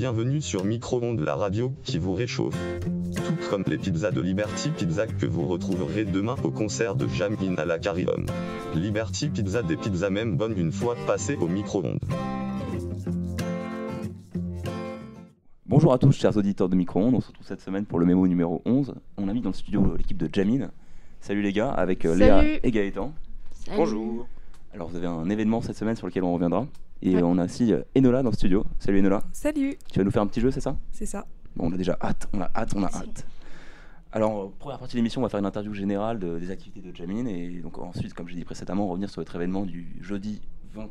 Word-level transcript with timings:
Bienvenue 0.00 0.40
sur 0.40 0.64
Micro-ondes, 0.64 1.20
la 1.20 1.34
radio 1.34 1.74
qui 1.84 1.98
vous 1.98 2.14
réchauffe. 2.14 2.56
Tout 3.14 3.50
comme 3.50 3.64
les 3.66 3.76
pizzas 3.76 4.10
de 4.10 4.22
Liberty 4.22 4.70
Pizza 4.70 5.06
que 5.06 5.26
vous 5.26 5.46
retrouverez 5.46 6.06
demain 6.06 6.36
au 6.42 6.50
concert 6.50 6.94
de 6.94 7.06
Jamin 7.06 7.54
à 7.58 7.66
l'Aquarium. 7.66 8.24
Liberty 8.74 9.28
Pizza 9.28 9.62
des 9.62 9.76
pizzas 9.76 10.08
même 10.08 10.38
bonnes 10.38 10.56
une 10.56 10.72
fois 10.72 10.96
passées 11.06 11.36
au 11.36 11.48
micro-ondes. 11.48 12.00
Bonjour 15.66 15.92
à 15.92 15.98
tous, 15.98 16.12
chers 16.12 16.34
auditeurs 16.34 16.70
de 16.70 16.76
Micro-ondes. 16.76 17.16
On 17.16 17.20
se 17.20 17.28
retrouve 17.28 17.46
cette 17.46 17.60
semaine 17.60 17.84
pour 17.84 17.98
le 17.98 18.06
mémo 18.06 18.26
numéro 18.26 18.62
11. 18.64 18.94
On 19.18 19.28
a 19.28 19.34
mis 19.34 19.42
dans 19.42 19.50
le 19.50 19.54
studio 19.54 19.96
l'équipe 19.98 20.16
de 20.16 20.30
Jamin. 20.32 20.70
Salut 21.20 21.42
les 21.42 21.52
gars, 21.52 21.72
avec 21.72 22.06
euh, 22.06 22.14
Léa 22.14 22.42
et 22.42 22.70
Gaëtan. 22.70 23.12
Salut. 23.52 23.76
Bonjour. 23.76 24.26
Alors 24.72 24.88
vous 24.88 24.96
avez 24.96 25.06
un 25.06 25.28
événement 25.28 25.60
cette 25.60 25.76
semaine 25.76 25.96
sur 25.96 26.06
lequel 26.06 26.22
on 26.24 26.32
reviendra. 26.32 26.66
Et 27.02 27.16
Ouais. 27.16 27.22
on 27.22 27.38
a 27.38 27.44
aussi 27.46 27.72
euh, 27.72 27.82
Enola 27.96 28.22
dans 28.22 28.30
le 28.30 28.34
studio. 28.36 28.64
Salut 28.78 28.98
Enola. 28.98 29.22
Salut, 29.32 29.76
Tu 29.90 29.98
vas 29.98 30.04
nous 30.04 30.10
faire 30.10 30.22
un 30.22 30.26
petit 30.26 30.40
jeu, 30.40 30.50
c'est 30.50 30.60
ça? 30.60 30.76
C'est 30.92 31.06
ça. 31.06 31.26
Bon, 31.56 31.68
on 31.68 31.72
a 31.72 31.76
déjà 31.76 31.96
hâte, 32.00 32.28
on 32.32 32.40
a 32.40 32.50
hâte, 32.54 32.72
on 32.76 32.78
a 32.78 32.82
Merci. 32.82 32.98
hâte. 32.98 33.26
Alors, 34.12 34.42
euh, 34.42 34.52
première 34.58 34.78
partie 34.78 34.94
de 34.94 34.98
l'émission, 34.98 35.20
on 35.20 35.24
va 35.24 35.28
faire 35.28 35.40
une 35.40 35.46
interview 35.46 35.72
générale 35.72 36.18
de- 36.18 36.38
des 36.38 36.50
activités 36.50 36.80
de 36.82 36.94
Jamin. 36.94 37.26
Et 37.26 37.60
donc 37.60 37.78
ensuite, 37.78 38.12
comme 38.14 38.28
j'ai 38.28 38.36
dit 38.36 38.44
précédemment, 38.44 38.86
revenir 38.86 39.08
sur 39.08 39.20
votre 39.20 39.34
événement 39.36 39.64
du 39.64 39.96
jeudi 40.02 40.40
20 40.74 40.88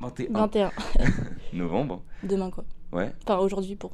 21 0.00 0.32
21, 0.32 0.70
novembre. 1.52 2.02
demain 2.22 2.50
quoi. 2.50 2.64
Ouais. 2.92 3.12
Enfin 3.24 3.38
aujourd'hui 3.38 3.76
pour. 3.76 3.92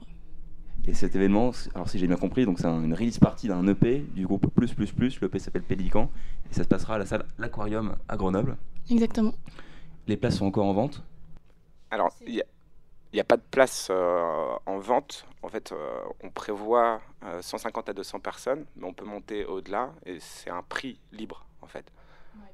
Et 0.88 0.94
cet 0.94 1.16
événement, 1.16 1.50
alors 1.74 1.88
si 1.88 1.98
j'ai 1.98 2.06
bien 2.06 2.16
compris, 2.16 2.44
donc 2.44 2.58
c'est 2.60 2.66
un- 2.66 2.82
une 2.84 2.94
release 2.94 3.18
party 3.18 3.48
d'un 3.48 3.66
EP 3.66 4.00
du 4.14 4.24
groupe 4.26 4.46
Plus 4.54 4.72
Plus 4.72 4.92
Plus. 4.92 5.20
L'EP 5.20 5.38
s'appelle 5.38 5.62
Pélican. 5.64 6.10
Et 6.50 6.54
ça 6.54 6.62
se 6.62 6.68
passera 6.68 6.94
à 6.94 6.98
la 6.98 7.06
salle 7.06 7.26
L'Aquarium 7.38 7.96
à 8.08 8.16
Grenoble. 8.16 8.56
Exactement. 8.90 9.34
Les 10.06 10.16
places 10.16 10.36
sont 10.36 10.46
encore 10.46 10.66
en 10.66 10.72
vente? 10.72 11.02
Alors, 11.90 12.14
il 12.24 12.34
n'y 12.34 12.40
a, 12.40 12.44
il 13.12 13.16
y 13.16 13.20
a 13.20 13.24
pas 13.24 13.36
de 13.36 13.42
place 13.50 13.88
euh, 13.90 14.54
en 14.66 14.78
vente. 14.78 15.26
En 15.42 15.48
fait, 15.48 15.72
euh, 15.72 15.98
on 16.22 16.30
prévoit 16.30 17.00
euh, 17.24 17.42
150 17.42 17.88
à 17.88 17.92
200 17.92 18.20
personnes, 18.20 18.64
mais 18.76 18.84
on 18.86 18.92
peut 18.92 19.04
monter 19.04 19.44
au-delà 19.44 19.92
et 20.04 20.18
c'est 20.20 20.50
un 20.50 20.62
prix 20.62 21.00
libre 21.12 21.44
en 21.62 21.66
fait. 21.66 21.90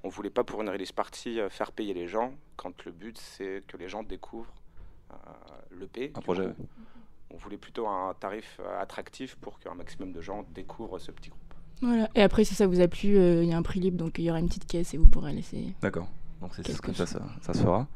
On 0.04 0.08
voulait 0.08 0.30
pas 0.30 0.44
pour 0.44 0.62
une 0.62 0.70
release 0.70 0.92
party 0.92 1.38
euh, 1.40 1.50
faire 1.50 1.72
payer 1.72 1.92
les 1.92 2.06
gens 2.08 2.32
quand 2.56 2.84
le 2.86 2.92
but 2.92 3.18
c'est 3.18 3.62
que 3.66 3.76
les 3.76 3.88
gens 3.88 4.02
découvrent 4.02 4.52
euh, 5.12 5.14
l'EP. 5.78 6.12
Un 6.14 6.20
projet. 6.20 6.44
coup, 6.46 6.66
On 7.32 7.36
voulait 7.38 7.56
plutôt 7.56 7.86
un 7.88 8.14
tarif 8.20 8.60
euh, 8.60 8.80
attractif 8.82 9.36
pour 9.36 9.58
qu'un 9.58 9.74
maximum 9.74 10.12
de 10.12 10.20
gens 10.20 10.44
découvrent 10.54 10.98
ce 10.98 11.10
petit 11.10 11.30
groupe. 11.30 11.40
Voilà. 11.80 12.08
Et 12.14 12.22
après 12.22 12.44
si 12.44 12.54
ça 12.54 12.66
vous 12.66 12.80
a 12.80 12.88
plu, 12.88 13.16
euh, 13.16 13.42
il 13.42 13.48
y 13.48 13.52
a 13.52 13.56
un 13.56 13.62
prix 13.62 13.80
libre 13.80 13.96
donc 13.96 14.18
il 14.18 14.24
y 14.24 14.30
aura 14.30 14.38
une 14.38 14.46
petite 14.48 14.66
caisse 14.66 14.94
et 14.94 14.98
vous 14.98 15.06
pourrez 15.06 15.32
laisser. 15.32 15.74
D'accord. 15.80 16.08
Donc 16.40 16.52
c'est 16.54 16.80
comme 16.80 16.94
ça, 16.94 17.06
ça, 17.06 17.20
ça 17.40 17.54
se 17.54 17.60
fera. 17.60 17.86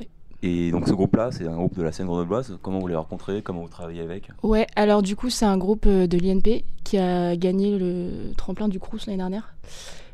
Oui. 0.00 0.08
Et 0.42 0.70
donc 0.70 0.86
ce 0.86 0.92
groupe-là, 0.92 1.32
c'est 1.32 1.46
un 1.46 1.56
groupe 1.56 1.74
de 1.76 1.82
la 1.82 1.92
scène 1.92 2.06
grenobloise. 2.06 2.58
Comment 2.62 2.78
vous 2.78 2.86
les 2.88 2.94
rencontrez? 2.94 3.40
Comment 3.42 3.62
vous 3.62 3.68
travaillez 3.68 4.02
avec? 4.02 4.28
Ouais. 4.42 4.66
Alors 4.76 5.02
du 5.02 5.16
coup 5.16 5.30
c'est 5.30 5.46
un 5.46 5.56
groupe 5.56 5.86
euh, 5.86 6.06
de 6.06 6.18
l'INP 6.18 6.64
qui 6.84 6.98
a 6.98 7.34
gagné 7.36 7.78
le 7.78 8.32
tremplin 8.36 8.68
du 8.68 8.78
Crous 8.78 9.06
l'année 9.06 9.16
dernière. 9.18 9.54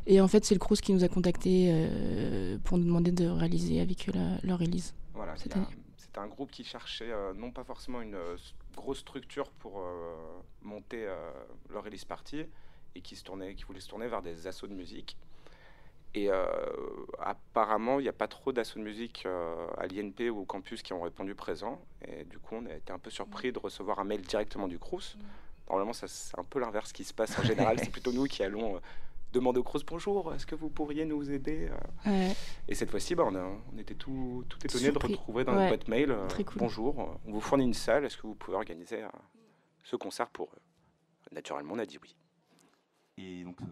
Et 0.07 0.21
en 0.21 0.27
fait 0.27 0.45
c'est 0.45 0.55
le 0.55 0.59
Crous 0.59 0.79
qui 0.81 0.93
nous 0.93 1.03
a 1.03 1.07
contacté 1.07 1.69
euh, 1.71 2.57
pour 2.63 2.77
nous 2.77 2.85
demander 2.85 3.11
de 3.11 3.27
réaliser 3.27 3.81
avec 3.81 4.07
eux 4.09 4.13
la- 4.15 4.37
leur 4.43 4.59
release. 4.59 4.93
Voilà, 5.13 5.35
c'était 5.35 5.59
un 6.19 6.27
groupe 6.27 6.49
qui 6.51 6.63
cherchait 6.63 7.11
euh, 7.11 7.33
non 7.37 7.51
pas 7.51 7.63
forcément 7.63 8.01
une 8.01 8.15
grosse 8.75 8.99
structure 8.99 9.49
pour 9.51 9.79
euh, 9.79 10.15
monter 10.61 11.05
euh, 11.05 11.31
leur 11.69 11.83
release 11.83 12.05
party 12.05 12.45
et 12.95 13.01
qui, 13.01 13.15
se 13.15 13.23
tournait, 13.23 13.55
qui 13.55 13.63
voulait 13.63 13.79
se 13.79 13.87
tourner 13.87 14.07
vers 14.07 14.21
des 14.21 14.47
assos 14.47 14.67
de 14.67 14.73
musique. 14.73 15.17
Et 16.13 16.29
euh, 16.29 16.45
apparemment, 17.19 17.99
il 17.99 18.03
n'y 18.03 18.09
a 18.09 18.13
pas 18.13 18.27
trop 18.27 18.51
d'assauts 18.51 18.79
de 18.79 18.83
musique 18.83 19.25
à 19.77 19.87
l'INP 19.87 20.29
ou 20.29 20.41
au 20.41 20.45
campus 20.45 20.81
qui 20.81 20.91
ont 20.91 21.01
répondu 21.01 21.35
présent. 21.35 21.81
Et 22.05 22.25
du 22.25 22.37
coup, 22.37 22.55
on 22.55 22.65
a 22.65 22.73
été 22.73 22.91
un 22.91 22.99
peu 22.99 23.09
surpris 23.09 23.53
de 23.53 23.59
recevoir 23.59 23.99
un 23.99 24.03
mail 24.03 24.21
directement 24.21 24.67
du 24.67 24.77
Crous. 24.77 25.17
Normalement, 25.69 25.93
ça, 25.93 26.09
c'est 26.09 26.37
un 26.37 26.43
peu 26.43 26.59
l'inverse 26.59 26.91
qui 26.91 27.05
se 27.05 27.13
passe 27.13 27.39
en 27.39 27.43
général. 27.43 27.79
c'est 27.83 27.91
plutôt 27.91 28.11
nous 28.11 28.25
qui 28.25 28.43
allons 28.43 28.81
demander 29.31 29.59
au 29.59 29.63
Crous 29.63 29.85
bonjour, 29.85 30.33
est-ce 30.33 30.45
que 30.45 30.55
vous 30.55 30.67
pourriez 30.67 31.05
nous 31.05 31.31
aider 31.31 31.69
Ouais. 32.05 32.35
Et 32.71 32.75
cette 32.75 32.89
fois-ci, 32.89 33.15
bah, 33.15 33.23
on, 33.27 33.35
a- 33.35 33.57
on 33.73 33.77
était 33.77 33.95
tout, 33.95 34.45
tout 34.47 34.57
étonnés 34.63 34.91
de 34.91 34.97
retrouver 34.97 35.43
dans 35.43 35.51
Ouais. 35.51 35.57
notre 35.57 35.67
boîte 35.75 35.87
mail 35.89 36.11
euh, 36.11 36.27
Très 36.27 36.45
cool. 36.45 36.57
Bonjour, 36.57 37.19
on 37.25 37.31
vous 37.31 37.41
fournit 37.41 37.65
une 37.65 37.73
salle, 37.73 38.05
est-ce 38.05 38.15
que 38.15 38.25
vous 38.25 38.33
pouvez 38.35 38.55
organiser 38.55 39.03
euh, 39.03 39.09
ce 39.83 39.97
concert 39.97 40.29
pour 40.29 40.47
eux? 40.53 40.59
Naturellement, 41.33 41.73
on 41.75 41.79
a 41.79 41.85
dit 41.85 41.99
oui. 42.01 42.15
Et 43.17 43.43
donc 43.43 43.57
euh, 43.61 43.65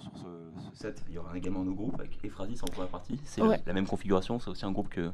sur 0.00 0.16
ce, 0.16 0.70
ce 0.70 0.76
set, 0.78 1.02
il 1.08 1.14
y 1.14 1.18
aura 1.18 1.36
également 1.36 1.60
un 1.62 1.66
autre 1.66 1.76
groupe 1.76 1.98
avec 1.98 2.24
Ephrasis 2.24 2.62
en 2.62 2.66
première 2.66 2.88
partie. 2.90 3.20
C'est 3.24 3.42
Ouais. 3.42 3.56
la, 3.58 3.62
la 3.66 3.72
même 3.72 3.86
configuration, 3.88 4.38
c'est 4.38 4.48
aussi 4.48 4.64
un 4.64 4.70
groupe 4.72 4.88
que, 4.90 5.10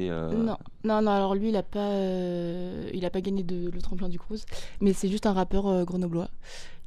euh, 0.00 0.32
Non, 0.32 0.56
non, 0.84 1.02
non. 1.02 1.10
Alors 1.10 1.34
lui, 1.34 1.48
il 1.50 1.56
a 1.56 1.62
pas, 1.62 1.90
euh, 1.90 2.88
il 2.92 3.04
a 3.04 3.10
pas 3.10 3.20
gagné 3.20 3.42
de, 3.42 3.70
le 3.70 3.82
tremplin 3.82 4.08
du 4.08 4.18
Crous, 4.18 4.44
mais 4.80 4.92
c'est 4.92 5.08
juste 5.08 5.26
un 5.26 5.32
rappeur 5.32 5.66
euh, 5.66 5.84
grenoblois 5.84 6.28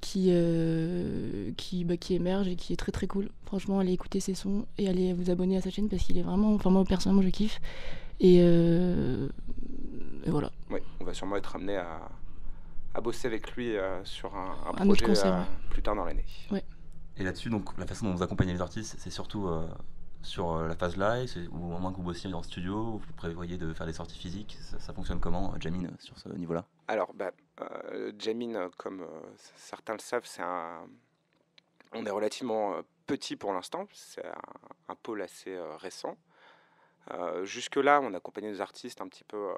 qui, 0.01 0.27
euh, 0.29 1.51
qui, 1.57 1.83
bah, 1.83 1.97
qui 1.97 2.15
émerge 2.15 2.47
et 2.47 2.55
qui 2.55 2.73
est 2.73 2.77
très 2.77 2.91
très 2.91 3.07
cool. 3.07 3.29
Franchement, 3.45 3.79
allez 3.79 3.91
écouter 3.93 4.19
ses 4.19 4.33
sons 4.33 4.65
et 4.77 4.87
allez 4.87 5.13
vous 5.13 5.29
abonner 5.29 5.57
à 5.57 5.61
sa 5.61 5.69
chaîne 5.69 5.89
parce 5.89 6.03
qu'il 6.03 6.17
est 6.17 6.21
vraiment, 6.21 6.53
enfin 6.53 6.69
moi 6.69 6.83
personnellement, 6.85 7.21
je 7.21 7.29
kiffe. 7.29 7.59
Et, 8.19 8.37
euh, 8.41 9.27
et 10.25 10.29
voilà. 10.29 10.51
Oui, 10.71 10.79
on 10.99 11.03
va 11.05 11.13
sûrement 11.13 11.35
être 11.37 11.55
amené 11.55 11.77
à, 11.77 11.99
à 12.93 13.01
bosser 13.01 13.27
avec 13.27 13.51
lui 13.55 13.75
euh, 13.75 14.03
sur 14.05 14.35
un, 14.35 14.55
un 14.65 14.81
Un 14.81 14.89
autre 14.89 15.01
projet 15.01 15.05
concert, 15.05 15.33
euh, 15.33 15.39
ouais. 15.39 15.45
plus 15.69 15.81
tard 15.81 15.95
dans 15.95 16.05
l'année. 16.05 16.25
Et 17.17 17.23
là-dessus, 17.23 17.49
donc 17.49 17.77
la 17.77 17.85
façon 17.85 18.05
dont 18.05 18.15
vous 18.15 18.23
accompagnez 18.23 18.53
les 18.53 18.61
artistes, 18.61 18.95
c'est 18.97 19.09
surtout 19.09 19.47
euh, 19.47 19.67
sur 20.21 20.51
euh, 20.51 20.67
la 20.67 20.75
phase 20.75 20.97
live, 20.97 21.49
ou 21.51 21.73
au 21.73 21.77
moins 21.77 21.91
que 21.91 21.97
vous 21.97 22.03
bossiez 22.03 22.33
en 22.33 22.43
studio, 22.43 22.97
vous 22.97 23.13
prévoyez 23.13 23.57
de 23.57 23.73
faire 23.73 23.85
des 23.85 23.93
sorties 23.93 24.17
physiques. 24.17 24.57
Ça, 24.79 24.93
fonctionne 24.93 25.19
comment, 25.19 25.53
euh, 25.53 25.57
Jamin, 25.59 25.89
sur 25.99 26.17
ce 26.17 26.29
niveau-là? 26.29 26.65
Alors, 26.87 27.13
bah, 27.13 27.31
euh, 27.61 28.11
Jamin, 28.17 28.69
comme 28.77 29.01
euh, 29.01 29.21
certains 29.55 29.93
le 29.93 29.99
savent, 29.99 30.25
c'est 30.25 30.41
un... 30.41 30.87
on 31.93 32.05
est 32.05 32.11
relativement 32.11 32.75
petit 33.07 33.35
pour 33.35 33.53
l'instant. 33.53 33.87
C'est 33.93 34.25
un, 34.87 34.95
pôle 34.95 35.21
assez 35.21 35.57
récent. 35.77 36.17
Jusque-là, 37.43 38.01
on 38.03 38.13
accompagnait 38.13 38.51
les 38.51 38.61
artistes 38.61 39.01
un 39.01 39.07
petit 39.07 39.23
peu 39.23 39.51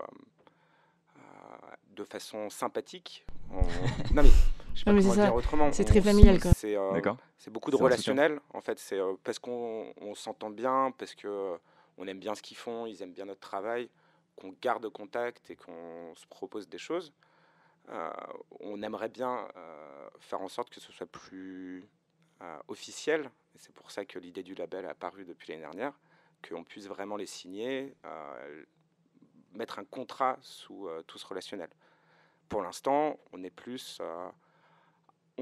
de 1.95 2.03
façon 2.03 2.49
sympathique. 2.49 3.25
On- 3.51 3.61
Non 4.13 4.23
mais, 4.23 4.31
je 4.73 4.79
sais 4.79 4.85
pas 4.85 4.91
Non, 4.91 4.97
mais 4.97 5.03
comment 5.03 5.15
dire 5.15 5.35
autrement. 5.35 5.71
C'est 5.71 5.85
très 5.85 6.01
familial, 6.01 6.39
quoi. 6.39 6.51
C'est 6.55 6.75
euh, 6.75 7.13
c'est 7.37 7.51
beaucoup 7.51 7.71
de 7.71 7.75
relationnel. 7.75 8.39
En 8.53 8.61
fait, 8.61 8.79
c'est 8.79 8.99
euh, 8.99 9.13
parce 9.23 9.39
qu'on 9.39 9.93
on 9.99 10.15
s'entend 10.15 10.49
bien, 10.49 10.93
parce 10.97 11.15
que 11.15 11.27
euh, 11.27 11.57
on 11.97 12.07
aime 12.07 12.19
bien 12.19 12.35
ce 12.35 12.41
qu'ils 12.41 12.57
font, 12.57 12.85
ils 12.85 13.01
aiment 13.01 13.13
bien 13.13 13.25
notre 13.25 13.39
travail, 13.39 13.89
qu'on 14.35 14.53
garde 14.61 14.87
contact 14.89 15.49
et 15.49 15.55
qu'on 15.55 16.13
se 16.15 16.25
propose 16.27 16.67
des 16.69 16.77
choses. 16.77 17.13
Euh, 17.89 18.09
on 18.59 18.81
aimerait 18.83 19.09
bien 19.09 19.47
euh, 19.57 20.09
faire 20.19 20.41
en 20.41 20.47
sorte 20.47 20.69
que 20.69 20.79
ce 20.79 20.91
soit 20.91 21.07
plus 21.07 21.83
euh, 22.41 22.57
officiel. 22.67 23.29
C'est 23.55 23.73
pour 23.73 23.91
ça 23.91 24.05
que 24.05 24.19
l'idée 24.19 24.43
du 24.43 24.55
label 24.55 24.85
a 24.85 24.91
apparu 24.91 25.25
depuis 25.25 25.49
l'année 25.49 25.61
dernière, 25.61 25.93
qu'on 26.47 26.63
puisse 26.63 26.87
vraiment 26.87 27.17
les 27.17 27.25
signer, 27.25 27.95
euh, 28.05 28.63
mettre 29.53 29.79
un 29.79 29.83
contrat 29.83 30.37
sous 30.41 30.87
euh, 30.87 31.03
tout 31.05 31.17
ce 31.17 31.25
relationnel. 31.27 31.69
Pour 32.49 32.61
l'instant, 32.61 33.19
on 33.33 33.43
est 33.43 33.49
plus, 33.49 33.97
euh, 34.01 34.29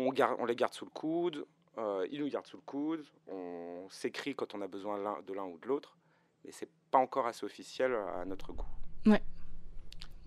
on, 0.07 0.11
garde, 0.11 0.37
on 0.39 0.45
les 0.45 0.55
garde 0.55 0.73
sous 0.73 0.85
le 0.85 0.91
coude, 0.91 1.45
euh, 1.77 2.07
ils 2.11 2.19
nous 2.21 2.29
gardent 2.29 2.47
sous 2.47 2.57
le 2.57 2.63
coude, 2.65 3.03
on 3.27 3.87
s'écrit 3.89 4.35
quand 4.35 4.53
on 4.55 4.61
a 4.61 4.67
besoin 4.67 4.97
l'un- 4.97 5.21
de 5.25 5.33
l'un 5.33 5.43
ou 5.45 5.57
de 5.57 5.67
l'autre, 5.67 5.97
mais 6.45 6.51
c'est 6.51 6.69
pas 6.91 6.97
encore 6.99 7.27
assez 7.27 7.45
officiel 7.45 7.93
à 7.93 8.25
notre 8.25 8.51
goût. 8.53 8.65
Ouais, 9.05 9.21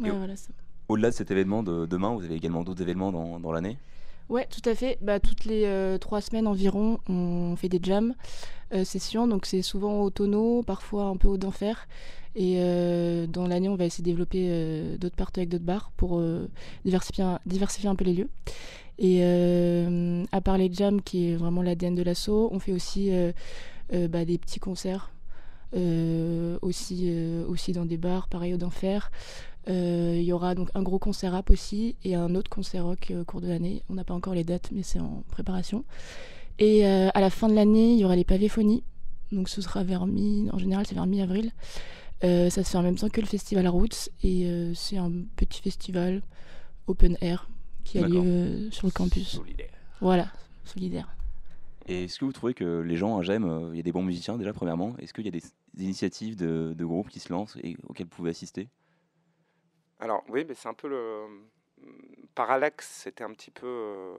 Et 0.05 0.11
au- 0.11 0.16
voilà 0.16 0.37
ça. 0.37 0.53
Au-delà 0.88 1.11
de 1.11 1.15
cet 1.15 1.31
événement 1.31 1.62
de 1.62 1.87
demain, 1.87 2.15
vous 2.15 2.25
avez 2.25 2.34
également 2.34 2.65
d'autres 2.65 2.82
événements 2.82 3.12
dans, 3.12 3.38
dans 3.41 3.53
l'année? 3.53 3.78
Ouais, 4.28 4.47
tout 4.50 4.66
à 4.69 4.75
fait. 4.75 4.99
Bah, 5.03 5.21
toutes 5.21 5.44
les 5.44 5.65
euh, 5.66 5.99
trois 5.99 6.21
semaines 6.21 6.47
environ, 6.47 6.99
on 7.09 7.55
fait 7.56 7.69
des 7.69 7.81
jams 7.83 8.15
euh, 8.75 8.84
sessions. 8.84 9.27
Donc 9.28 9.47
c'est 9.47 9.62
souvent 9.62 10.00
au 10.03 10.10
tonneau, 10.10 10.62
parfois 10.62 11.05
un 11.05 11.16
peu 11.16 11.28
au 11.28 11.37
d'enfer. 11.37 11.87
Et 12.34 12.56
euh, 12.59 13.27
dans 13.27 13.46
l'année, 13.46 13.69
on 13.69 13.76
va 13.76 13.85
essayer 13.85 14.02
de 14.02 14.08
développer 14.11 14.96
d'autres 14.99 15.17
parties 15.17 15.41
avec 15.41 15.50
d'autres 15.50 15.64
bars 15.64 15.93
pour 15.96 16.23
diversifier, 16.85 17.25
un- 17.25 17.41
diversifier 17.46 17.88
un 17.91 17.94
peu 17.94 18.05
les 18.05 18.14
lieux. 18.14 18.31
Et 18.99 19.23
à 20.32 20.41
part 20.41 20.58
les 20.58 20.73
jams, 20.73 21.02
qui 21.02 21.31
est 21.31 21.37
vraiment 21.37 21.62
l'ADN 21.62 21.94
de 21.94 22.02
l'assaut, 22.02 22.49
on 22.52 22.58
fait 22.58 22.73
aussi 22.73 23.11
bah, 23.93 24.25
des 24.25 24.38
petits 24.38 24.61
concerts. 24.61 25.11
aussi, 26.62 27.11
aussi 27.49 27.73
dans 27.73 27.85
des 27.85 27.99
bars, 27.99 28.29
pareil 28.29 28.55
au 28.55 28.56
d'enfer. 28.56 29.11
Euh, 29.69 30.17
Il 30.17 30.25
y 30.25 30.32
aura 30.32 30.55
donc 30.55 30.70
un 30.75 30.82
gros 30.82 30.99
concert 30.99 31.32
rap 31.32 31.50
aussi 31.50 31.97
et 32.05 32.14
un 32.14 32.35
autre 32.35 32.50
concert 32.50 32.85
rock 32.85 33.11
euh, 33.11 33.23
au 33.23 33.25
cours 33.25 33.41
de 33.41 33.49
l'année. 33.49 33.82
On 33.88 33.94
n'a 33.94 34.05
pas 34.05 34.14
encore 34.14 34.35
les 34.35 34.44
dates, 34.44 34.70
mais 34.73 34.82
c'est 34.82 34.99
en 34.99 35.23
préparation. 35.31 35.85
Et 36.59 36.87
euh, 36.87 37.11
à 37.14 37.20
la 37.20 37.31
fin 37.31 37.49
de 37.49 37.55
l'année, 37.55 37.93
il 37.93 37.99
y 37.99 38.05
aura 38.05 38.17
les 38.17 38.25
pavés 38.25 38.49
phonies. 38.49 38.82
Donc 39.31 39.49
ce 39.49 39.62
sera 39.62 39.82
vers 39.82 40.06
mi, 40.06 40.50
en 40.53 40.59
général 40.59 40.85
c'est 40.87 40.94
vers 40.94 41.06
mi-avril. 41.06 41.53
Euh, 42.23 42.50
ça 42.50 42.62
se 42.62 42.70
fait 42.70 42.79
en 42.79 42.82
même 42.82 42.97
temps 42.97 43.09
que 43.09 43.20
le 43.20 43.26
festival 43.26 43.67
Roots 43.67 44.11
et 44.23 44.47
euh, 44.47 44.75
c'est 44.75 44.97
un 44.99 45.11
petit 45.37 45.61
festival 45.62 46.23
open 46.87 47.17
air 47.20 47.49
qui 47.82 47.99
a 47.99 48.06
lieu 48.06 48.20
euh, 48.20 48.70
sur 48.70 48.87
le 48.87 48.93
campus. 48.93 49.29
Solidaire. 49.29 49.70
Voilà, 50.00 50.29
solidaire. 50.65 51.08
Et 51.87 52.05
est-ce 52.05 52.19
que 52.19 52.25
vous 52.25 52.32
trouvez 52.32 52.55
que 52.55 52.81
les 52.81 52.97
gens 52.97 53.19
à 53.19 53.23
GEM, 53.23 53.44
euh, 53.44 53.70
il 53.73 53.76
y 53.76 53.81
a 53.81 53.82
des 53.82 53.91
bons 53.91 54.05
musiciens 54.05 54.38
déjà, 54.38 54.53
premièrement 54.53 54.94
Est-ce 54.99 55.12
qu'il 55.12 55.25
y 55.25 55.29
a 55.29 55.32
des, 55.32 55.43
des 55.75 55.85
initiatives 55.85 56.37
de, 56.37 56.75
de 56.76 56.85
groupes 56.85 57.08
qui 57.08 57.19
se 57.19 57.32
lancent 57.32 57.56
et 57.65 57.76
auxquelles 57.88 58.06
vous 58.06 58.17
pouvez 58.17 58.31
assister? 58.31 58.69
Alors 60.02 60.25
oui, 60.28 60.44
mais 60.46 60.54
c'est 60.54 60.69
un 60.69 60.75
peu 60.75 60.88
le... 60.88 61.26
Parallax, 62.34 62.87
c'était 62.88 63.25
un 63.25 63.32
petit 63.32 63.50
peu... 63.50 63.66
euh, 63.66 64.14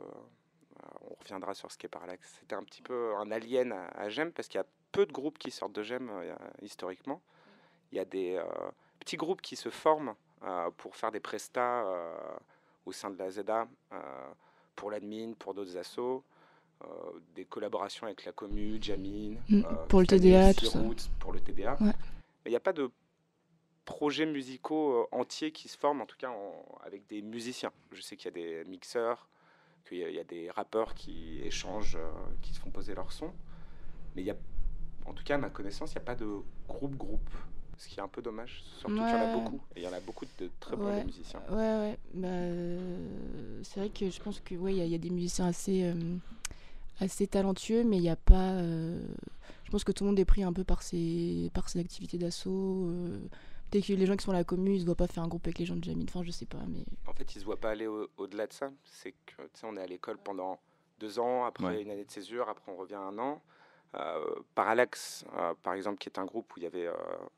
on 1.10 1.16
reviendra 1.22 1.54
sur 1.54 1.72
ce 1.72 1.78
qu'est 1.78 1.88
Parallax. 1.88 2.38
C'était 2.40 2.56
un 2.56 2.64
petit 2.64 2.82
peu 2.82 3.16
un 3.16 3.32
alien 3.32 3.72
à, 3.74 3.88
à 3.88 4.10
GEM 4.10 4.32
parce 4.32 4.48
qu'il 4.48 4.60
y 4.60 4.64
a 4.64 4.66
peu 4.94 5.06
de 5.06 5.12
groupes 5.12 5.38
qui 5.38 5.52
sortent 5.52 5.74
de 5.74 5.84
GEM 5.84 6.10
euh, 6.10 6.34
historiquement. 6.62 7.22
Il 7.92 7.98
y 7.98 8.00
a 8.00 8.06
des 8.06 8.36
euh, 8.36 8.44
petits 9.00 9.18
groupes 9.18 9.42
qui 9.42 9.56
se 9.56 9.70
forment 9.70 10.16
pour 10.76 10.98
faire 10.98 11.10
des 11.12 11.22
prestats 11.22 11.86
au 12.86 12.92
sein 12.92 13.10
de 13.10 13.18
la 13.18 13.32
ZA, 13.32 13.66
euh, 13.94 13.98
pour 14.76 14.92
l'admin, 14.92 15.32
pour 15.40 15.54
d'autres 15.54 15.78
assos, 15.78 16.22
des 17.34 17.46
collaborations 17.46 18.08
avec 18.08 18.26
la 18.26 18.34
commu, 18.34 18.78
Jamin, 18.82 19.36
Mm, 19.48 19.64
pour 19.88 20.02
le 20.02 20.08
TDA, 20.08 20.54
tout 20.54 20.66
ça. 20.66 20.80
Pour 21.20 21.32
le 21.32 21.40
TDA. 21.40 21.78
Ouais. 21.80 21.94
Mais 22.44 22.48
il 22.48 22.50
n'y 22.50 22.58
a 22.58 22.60
pas 22.60 22.74
de 22.74 22.92
projets 23.86 24.26
musicaux 24.26 24.94
euh, 24.94 25.06
entiers 25.12 25.52
qui 25.52 25.68
se 25.68 25.78
forment, 25.78 26.02
en 26.02 26.06
tout 26.06 26.18
cas 26.18 26.30
en- 26.30 26.66
avec 26.86 27.08
des 27.08 27.22
musiciens. 27.22 27.72
Je 27.92 28.02
sais 28.02 28.16
qu'il 28.16 28.26
y 28.26 28.28
a 28.30 28.64
des 28.64 28.70
mixeurs, 28.70 29.28
qu'il 29.88 29.98
y, 29.98 30.04
a- 30.04 30.10
il 30.10 30.16
y 30.16 30.20
a 30.20 30.24
des 30.24 30.50
rappeurs 30.50 30.94
qui 30.96 31.40
échangent, 31.44 31.98
euh, 31.98 32.10
qui 32.42 32.54
se 32.54 32.60
font 32.60 32.70
poser 32.72 32.96
leur 32.96 33.12
son. 33.12 33.32
Mais 34.16 34.22
il 34.22 34.26
y 34.26 34.32
a, 34.32 34.36
en 35.06 35.14
tout 35.14 35.24
cas, 35.24 35.36
à 35.36 35.38
ma 35.38 35.50
connaissance, 35.50 35.92
il 35.92 35.96
n'y 35.96 36.02
a 36.02 36.06
pas 36.06 36.16
de 36.16 36.28
groupe-groupe. 36.68 37.30
Ce 37.78 37.88
qui 37.90 38.00
est 38.00 38.04
un 38.04 38.08
peu 38.08 38.22
dommage, 38.22 38.62
surtout 38.80 39.04
qu'il 39.04 39.10
y 39.10 39.16
en 39.16 39.22
a 39.22 39.26
beaucoup. 39.34 39.60
Et 39.76 39.80
il 39.82 39.84
y 39.84 39.88
en 39.88 39.94
a 39.94 40.00
beaucoup 40.00 40.26
de 40.40 40.50
très 40.60 40.78
bons 40.78 40.86
Ouais. 40.86 41.04
musiciens. 41.04 41.42
Ouais, 41.50 41.56
ouais. 41.56 41.98
Bah, 42.14 42.28
euh, 42.28 43.60
c'est 43.64 43.80
vrai 43.80 43.90
que 43.90 44.10
je 44.10 44.22
pense 44.22 44.40
que 44.40 44.56
ouais, 44.56 44.76
y, 44.76 44.88
y 44.88 44.96
a 44.96 44.98
des 45.00 45.10
musiciens 45.10 45.48
assez, 45.48 45.84
euh, 45.84 45.96
assez 47.00 47.26
talentueux, 47.28 47.84
mais 47.84 47.98
il 47.98 48.02
n'y 48.02 48.10
a 48.10 48.16
pas. 48.16 48.60
je 48.62 49.72
pense 49.72 49.84
que 49.84 49.92
tout 49.92 50.04
le 50.04 50.12
monde 50.12 50.20
est 50.20 50.24
pris 50.26 50.44
un 50.44 50.54
peu 50.54 50.64
par 50.64 50.84
ses, 50.84 51.50
par 51.56 51.68
ses 51.68 51.80
activités 51.80 52.20
d'assaut. 52.20 52.88
Que 53.82 53.94
les 53.94 54.06
gens 54.06 54.16
qui 54.16 54.24
sont 54.24 54.32
à 54.32 54.36
la 54.36 54.44
commune, 54.44 54.74
ils 54.76 54.82
se 54.82 54.86
voient 54.86 54.96
pas 54.96 55.08
faire 55.08 55.24
un 55.24 55.28
groupe 55.28 55.46
avec 55.46 55.60
les 55.60 55.66
gens 55.66 55.76
de 55.76 55.84
Jamine. 55.84 56.06
Enfin, 56.10 56.24
je 56.24 56.32
sais 56.32 56.46
pas, 56.46 56.60
mais. 56.68 56.86
En 57.08 57.14
fait, 57.14 57.34
ils 57.34 57.38
ne 57.38 57.42
se 57.42 57.46
voient 57.46 57.60
pas 57.60 57.72
aller 57.72 57.88
au- 57.88 58.10
au-delà 58.18 58.48
de 58.48 58.54
ça. 58.54 58.72
C'est 58.86 59.12
que, 59.26 59.42
tu 59.42 59.50
sais, 59.62 59.66
on 59.68 59.76
est 59.78 59.82
à 59.82 59.88
l'école 59.88 60.18
pendant 60.18 60.60
deux 61.00 61.20
ans, 61.20 61.46
après 61.46 61.66
Ouais. 61.66 61.82
une 61.82 61.90
année 61.92 62.06
de 62.06 62.12
césure, 62.12 62.50
après 62.50 62.72
on 62.72 62.76
revient 62.78 62.96
un 62.96 63.18
an. 63.20 63.42
Euh, 63.96 64.24
Parallax, 64.56 65.24
euh, 65.38 65.54
par 65.62 65.74
exemple, 65.76 66.00
qui 66.00 66.10
est 66.10 66.18
un 66.18 66.26
groupe 66.26 66.52
où 66.56 66.60
il 66.60 66.64
y 66.64 66.66
avait 66.66 66.88
euh, 66.88 66.94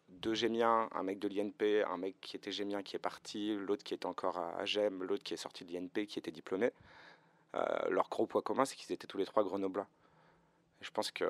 deux 0.09 0.33
gémiens, 0.33 0.87
un 0.93 1.03
mec 1.03 1.19
de 1.19 1.27
l'INP, 1.27 1.83
un 1.85 1.97
mec 1.97 2.15
qui 2.21 2.37
était 2.37 2.51
gémien 2.51 2.81
qui 2.81 2.95
est 2.95 2.99
parti, 2.99 3.55
l'autre 3.55 3.83
qui 3.83 3.93
est 3.93 4.05
encore 4.05 4.37
à, 4.37 4.55
à 4.57 4.65
GEM, 4.65 5.03
l'autre 5.03 5.23
qui 5.23 5.33
est 5.33 5.37
sorti 5.37 5.65
de 5.65 5.73
l'INP, 5.73 6.05
qui 6.07 6.17
était 6.19 6.31
diplômé. 6.31 6.71
Euh, 7.55 7.89
leur 7.89 8.07
gros 8.09 8.25
point 8.25 8.41
commun, 8.41 8.63
c'est 8.65 8.75
qu'ils 8.75 8.93
étaient 8.93 9.07
tous 9.07 9.17
les 9.17 9.25
trois 9.25 9.43
grenoblois. 9.43 9.87
Et 10.81 10.85
je 10.85 10.91
pense 10.91 11.11
que, 11.11 11.25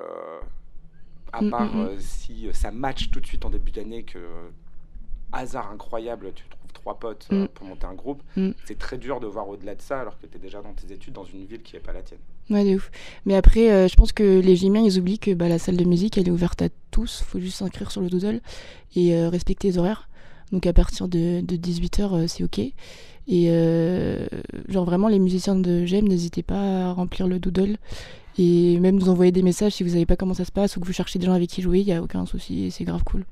à 1.32 1.42
Mm, 1.42 1.50
part 1.50 1.74
mm, 1.74 1.76
mm. 1.76 1.86
euh, 1.88 1.98
si 1.98 2.48
ça 2.54 2.70
match 2.70 3.10
tout 3.10 3.20
de 3.20 3.26
suite 3.26 3.44
en 3.44 3.50
début 3.50 3.72
d'année, 3.72 4.04
que 4.04 4.18
euh, 4.18 4.48
hasard 5.36 5.70
incroyable, 5.70 6.32
tu 6.34 6.44
trouves 6.48 6.72
trois 6.72 6.98
potes 6.98 7.26
euh, 7.32 7.44
Mm. 7.44 7.48
pour 7.48 7.66
monter 7.66 7.86
un 7.86 7.94
groupe, 7.94 8.22
Mm. 8.36 8.50
c'est 8.66 8.78
très 8.78 8.98
dur 8.98 9.20
de 9.20 9.26
voir 9.26 9.48
au-delà 9.48 9.74
de 9.74 9.82
ça 9.82 10.00
alors 10.00 10.18
que 10.18 10.26
tu 10.26 10.36
es 10.36 10.40
déjà 10.40 10.60
dans 10.62 10.72
tes 10.72 10.92
études 10.92 11.14
dans 11.14 11.24
une 11.24 11.44
ville 11.44 11.62
qui 11.62 11.74
n'est 11.74 11.80
pas 11.80 11.92
la 11.92 12.02
tienne. 12.02 12.18
Ouais, 12.50 12.64
de 12.64 12.76
ouf. 12.76 12.90
Mais 13.24 13.34
après, 13.34 13.70
euh, 13.72 13.88
je 13.88 13.96
pense 13.96 14.12
que 14.12 14.40
les 14.40 14.54
Gémiens, 14.56 14.82
ils 14.82 14.98
oublient 14.98 15.18
que 15.18 15.32
bah, 15.34 15.48
la 15.48 15.58
salle 15.58 15.76
de 15.76 15.84
musique, 15.84 16.16
elle 16.16 16.28
est 16.28 16.30
ouverte 16.32 16.62
à 16.62 16.68
tous. 16.90 17.22
faut 17.26 17.40
juste 17.40 17.56
s'inscrire 17.58 17.90
sur 17.90 18.00
le 18.00 18.08
doodle 18.08 18.40
et 18.94 19.14
euh, 19.14 19.28
respecter 19.28 19.68
les 19.68 19.78
horaires. 19.78 20.08
Donc 20.52 20.64
à 20.66 20.72
partir 20.72 21.08
de, 21.08 21.40
18h, 21.40 22.28
c'est 22.28 22.44
OK. 22.44 22.60
Et 22.60 22.72
euh, 23.48 24.24
genre 24.68 24.84
vraiment, 24.84 25.08
les 25.08 25.18
musiciens 25.18 25.56
de 25.56 25.84
GEM, 25.84 26.06
n'hésitez 26.06 26.44
pas 26.44 26.90
à 26.90 26.92
remplir 26.92 27.26
le 27.26 27.40
doodle. 27.40 27.78
Et 28.38 28.78
même 28.78 28.94
nous 28.96 29.08
envoyer 29.08 29.32
des 29.32 29.42
messages 29.42 29.72
si 29.72 29.82
vous 29.82 29.90
savez 29.90 30.06
pas 30.06 30.14
comment 30.14 30.34
ça 30.34 30.44
se 30.44 30.52
passe 30.52 30.76
ou 30.76 30.80
que 30.80 30.86
vous 30.86 30.92
cherchez 30.92 31.18
des 31.18 31.26
gens 31.26 31.32
avec 31.32 31.48
qui 31.50 31.62
jouer, 31.62 31.80
il 31.80 31.86
n'y 31.86 31.92
a 31.92 32.00
aucun 32.02 32.26
souci 32.26 32.66
et 32.66 32.70
c'est 32.70 32.84
grave 32.84 33.02
cool. 33.02 33.24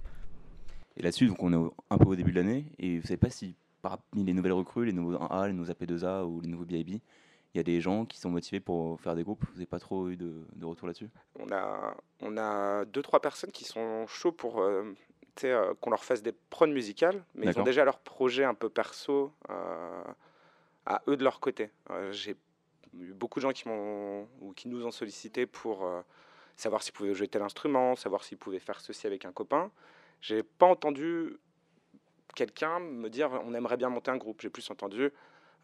Et 0.97 1.03
là-dessus, 1.03 1.27
donc 1.27 1.43
on 1.43 1.53
est 1.53 1.71
un 1.91 1.99
peu 1.99 2.07
au 2.07 2.17
début 2.17 2.31
de 2.31 2.37
l'année, 2.37 2.67
et 2.79 2.99
vous 2.99 3.07
savez 3.07 3.17
pas 3.17 3.31
si 3.31 3.57
parmi 3.83 4.25
les 4.25 4.33
nouvelles 4.33 4.53
recrues, 4.53 4.87
les 4.87 4.93
nouveaux 4.93 5.17
1A, 5.19 5.49
les 5.49 5.53
nouveaux 5.53 5.71
AP2A 5.71 6.25
ou 6.25 6.41
les 6.41 6.49
nouveaux 6.49 6.65
BIB, 6.65 7.01
il 7.55 7.59
y 7.59 7.61
a 7.61 7.63
des 7.63 7.81
gens 7.81 8.05
qui 8.05 8.19
sont 8.19 8.31
motivés 8.31 8.59
pour 8.59 9.01
faire 9.01 9.15
des 9.15 9.23
groupes. 9.23 9.45
Vous 9.47 9.55
n'avez 9.55 9.67
pas 9.67 9.79
trop 9.79 10.09
eu 10.09 10.17
de, 10.17 10.45
de 10.57 10.67
retour 10.67 10.89
là-dessus? 10.89 11.09
On 11.39 11.53
a, 11.53 11.97
on 12.21 12.37
a 12.37 12.85
deux, 12.85 13.03
trois 13.03 13.21
personnes 13.21 13.53
qui 13.53 13.65
sont 13.65 14.07
chauds 14.09 14.33
pour 14.33 14.61
euh, 14.61 14.93
euh, 15.45 15.73
qu'on 15.81 15.91
leur 15.91 16.03
fasse 16.03 16.23
des 16.23 16.33
prods 16.33 16.67
musicales, 16.67 17.25
mais 17.35 17.47
ils 17.47 17.59
ont 17.59 17.63
déjà 17.63 17.85
leur 17.85 18.01
projet 18.01 18.43
un 18.43 18.55
peu 18.55 18.69
perso 18.69 19.33
euh, 19.51 20.05
à 20.87 21.03
eux 21.07 21.17
de 21.17 21.23
leur 21.23 21.39
côté. 21.39 21.71
J'ai 22.11 22.37
eu 22.99 23.13
beaucoup 23.13 23.39
de 23.39 23.43
gens 23.43 23.53
qui, 23.53 23.69
m'ont, 23.69 24.27
ou 24.41 24.53
qui 24.53 24.67
nous 24.67 24.85
ont 24.85 24.91
sollicité 24.91 25.47
pour 25.47 25.89
savoir 26.57 26.83
s'ils 26.83 26.93
pouvaient 26.93 27.15
jouer 27.15 27.29
tel 27.29 27.43
instrument, 27.43 27.95
savoir 27.95 28.25
s'ils 28.25 28.39
pouvaient 28.39 28.59
faire 28.59 28.81
ceci 28.81 29.07
avec 29.07 29.25
un 29.25 29.33
copain. 29.33 29.71
J'ai 30.25 30.43
pas 30.43 30.65
entendu 30.65 31.37
quelqu'un 32.35 32.81
me 32.81 33.11
dire 33.11 33.31
on 33.45 33.53
aimerait 33.53 33.77
bien 33.77 33.91
monter 33.91 34.11
un 34.11 34.17
groupe. 34.17 34.41
J'ai 34.41 34.49
plus 34.49 34.71
entendu 34.71 35.13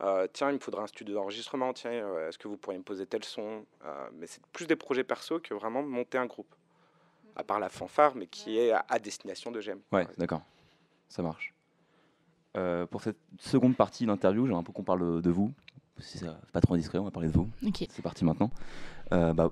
euh, 0.03 0.27
tiens, 0.33 0.51
il 0.51 0.55
me 0.55 0.59
faudrait 0.59 0.83
un 0.83 0.87
studio 0.87 1.15
d'enregistrement, 1.15 1.73
tiens, 1.75 1.91
euh, 1.91 2.29
est-ce 2.29 2.39
que 2.39 2.49
vous 2.49 2.57
pourriez 2.57 2.79
me 2.79 2.85
poser 2.85 3.07
tel 3.07 3.23
son 3.23 3.67
Euh, 3.85 4.09
Mais 4.15 4.27
c'est 4.27 4.45
plus 4.47 4.67
des 4.67 4.77
projets 4.77 5.05
perso 5.05 5.41
que 5.41 5.53
vraiment 5.53 5.83
monter 5.83 6.17
un 6.17 6.27
groupe. 6.27 6.55
À 7.37 7.45
part 7.45 7.61
la 7.61 7.69
fanfare, 7.69 8.15
mais 8.17 8.27
qui 8.27 8.59
est 8.59 8.73
à, 8.73 8.99
destination 8.99 9.51
de 9.51 9.61
GEM. 9.61 9.81
Ouais, 9.93 10.07
d'accord. 10.19 10.43
Ça 11.09 11.23
marche. 11.23 11.55
Pour 12.91 13.03
cette 13.03 13.19
seconde 13.39 13.77
partie 13.77 14.05
d'interview, 14.05 14.47
j'aimerais 14.47 14.61
un 14.61 14.65
peu 14.65 14.73
qu'on 14.73 14.83
parle 14.83 15.23
de 15.23 15.31
vous. 15.31 15.53
Si 16.01 16.19
ça 16.19 16.39
pas 16.53 16.61
trop 16.61 16.75
indiscret, 16.75 16.99
on 16.99 17.05
va 17.05 17.11
parler 17.11 17.29
de 17.29 17.35
vous. 17.35 17.49
C'est 17.75 18.03
parti 18.03 18.25
maintenant. 18.25 18.51
Euh, 19.13 19.33
bah, 19.33 19.51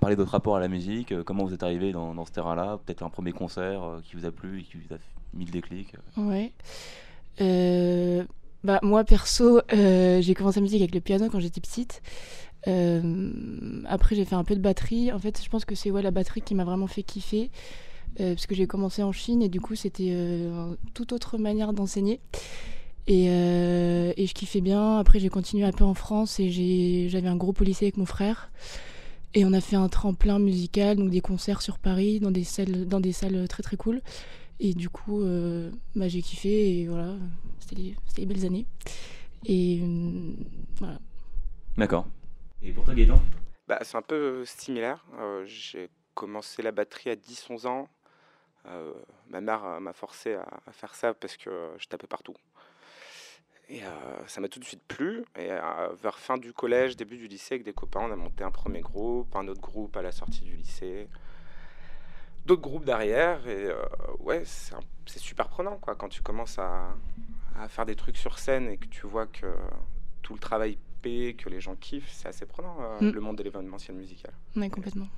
parler 0.00 0.16
de 0.16 0.20
votre 0.20 0.32
rapport 0.32 0.56
à 0.56 0.60
la 0.60 0.68
musique, 0.68 1.12
euh, 1.12 1.22
comment 1.22 1.44
vous 1.44 1.54
êtes 1.54 1.62
arrivé 1.62 1.92
dans, 1.92 2.14
dans 2.14 2.26
ce 2.26 2.32
terrain-là, 2.32 2.78
peut-être 2.84 3.02
un 3.02 3.08
premier 3.08 3.32
concert 3.32 3.82
euh, 3.82 4.00
qui 4.04 4.16
vous 4.16 4.26
a 4.26 4.30
plu 4.30 4.60
et 4.60 4.62
qui 4.64 4.76
vous 4.76 4.94
a 4.94 4.98
mis 5.32 5.46
le 5.46 5.50
déclic. 5.50 5.94
euh. 6.18 6.22
Ouais. 6.22 6.52
Bah, 8.64 8.80
moi, 8.82 9.04
perso, 9.04 9.60
j'ai 9.70 10.34
commencé 10.34 10.60
la 10.60 10.62
musique 10.62 10.80
avec 10.80 10.94
le 10.94 11.00
piano 11.00 11.28
quand 11.30 11.40
j'étais 11.40 11.60
petite. 11.60 12.02
Après, 12.66 14.16
j'ai 14.16 14.24
fait 14.24 14.34
un 14.34 14.44
peu 14.44 14.56
de 14.56 14.60
batterie. 14.60 15.12
En 15.12 15.18
fait, 15.18 15.42
je 15.42 15.48
pense 15.48 15.64
que 15.64 15.74
c'est 15.74 15.90
ouais, 15.90 16.02
la 16.02 16.10
batterie 16.10 16.42
qui 16.42 16.54
m'a 16.54 16.64
vraiment 16.64 16.88
fait 16.88 17.02
kiffer. 17.02 17.50
parce 18.18 18.46
que 18.46 18.54
j'ai 18.54 18.66
commencé 18.66 19.02
en 19.02 19.12
Chine 19.12 19.40
et 19.40 19.48
du 19.48 19.60
coup, 19.60 19.76
c'était 19.76 20.08
une 20.08 20.76
toute 20.94 21.12
autre 21.12 21.38
manière 21.38 21.72
d'enseigner. 21.72 22.20
Et, 23.08 23.26
euh, 23.30 24.12
et 24.16 24.26
je 24.26 24.34
kiffais 24.34 24.60
bien. 24.60 24.98
Après, 24.98 25.18
j'ai 25.18 25.28
continué 25.28 25.64
un 25.64 25.72
peu 25.72 25.84
en 25.84 25.94
France 25.94 26.40
et 26.40 27.08
j'avais 27.08 27.28
un 27.28 27.36
groupe 27.36 27.60
au 27.60 27.64
lycée 27.64 27.86
avec 27.86 27.96
mon 27.96 28.06
frère. 28.06 28.50
Et 29.34 29.44
on 29.44 29.52
a 29.52 29.60
fait 29.60 29.76
un 29.76 29.88
tremplin 29.88 30.38
musical, 30.38 30.96
donc 30.96 31.10
des 31.10 31.20
concerts 31.20 31.60
sur 31.60 31.78
Paris, 31.78 32.20
dans 32.20 32.30
des 32.30 32.44
salles, 32.44 32.86
dans 32.86 33.00
des 33.00 33.12
salles 33.12 33.46
très 33.48 33.62
très 33.62 33.76
cool. 33.76 34.00
Et 34.58 34.72
du 34.72 34.88
coup, 34.88 35.20
euh, 35.20 35.70
bah, 35.94 36.08
j'ai 36.08 36.22
kiffé 36.22 36.80
et 36.80 36.86
voilà, 36.86 37.14
c'était 37.60 37.94
les, 38.16 38.26
belles 38.26 38.46
années. 38.46 38.66
Et 39.44 39.80
euh, 39.82 40.32
voilà. 40.76 40.98
D'accord. 41.76 42.06
Et 42.62 42.72
pour 42.72 42.84
toi, 42.84 42.94
Gaëtan? 42.94 43.20
Bah, 43.68 43.78
c'est 43.82 43.96
un 43.96 44.02
peu 44.02 44.44
similaire. 44.46 45.04
Euh, 45.18 45.44
j'ai 45.46 45.90
commencé 46.14 46.62
la 46.62 46.72
batterie 46.72 47.10
à 47.10 47.16
10-11 47.16 47.66
ans. 47.66 47.88
Euh, 48.66 48.92
ma 49.28 49.40
mère 49.40 49.80
m'a 49.80 49.92
forcé 49.92 50.34
à, 50.34 50.46
à 50.66 50.72
faire 50.72 50.94
ça 50.94 51.12
parce 51.12 51.36
que 51.36 51.50
je 51.78 51.86
tapais 51.86 52.06
partout. 52.06 52.34
Et 53.68 53.82
euh, 53.82 53.88
ça 54.28 54.40
m'a 54.40 54.48
tout 54.48 54.60
de 54.60 54.64
suite 54.64 54.82
plu. 54.86 55.24
Et 55.36 55.50
euh, 55.50 55.88
vers 56.02 56.18
fin 56.18 56.38
du 56.38 56.52
collège, 56.52 56.96
début 56.96 57.16
du 57.16 57.26
lycée, 57.26 57.54
avec 57.56 57.64
des 57.64 57.72
copains, 57.72 58.00
on 58.02 58.12
a 58.12 58.16
monté 58.16 58.44
un 58.44 58.50
premier 58.52 58.80
groupe, 58.80 59.34
un 59.34 59.46
autre 59.48 59.60
groupe 59.60 59.96
à 59.96 60.02
la 60.02 60.12
sortie 60.12 60.42
du 60.44 60.54
lycée, 60.54 61.08
d'autres 62.46 62.62
groupes 62.62 62.84
derrière. 62.84 63.46
Et 63.48 63.64
euh, 63.66 63.74
ouais, 64.20 64.42
c'est 64.44 65.18
super 65.18 65.48
prenant 65.48 65.76
quoi, 65.78 65.94
quand 65.96 66.08
tu 66.08 66.22
commences 66.22 66.58
à, 66.58 66.94
à 67.58 67.68
faire 67.68 67.86
des 67.86 67.96
trucs 67.96 68.16
sur 68.16 68.38
scène 68.38 68.68
et 68.68 68.76
que 68.76 68.86
tu 68.86 69.06
vois 69.06 69.26
que 69.26 69.46
tout 70.22 70.34
le 70.34 70.40
travail 70.40 70.78
paie, 71.02 71.34
que 71.36 71.48
les 71.48 71.60
gens 71.60 71.74
kiffent, 71.76 72.10
c'est 72.12 72.28
assez 72.28 72.46
prenant 72.46 72.76
Mm. 73.00 73.10
le 73.10 73.20
monde 73.20 73.36
de 73.36 73.42
l'événementiel 73.42 73.96
musical. 73.96 74.32
Ouais, 74.56 74.70
complètement. 74.70 75.08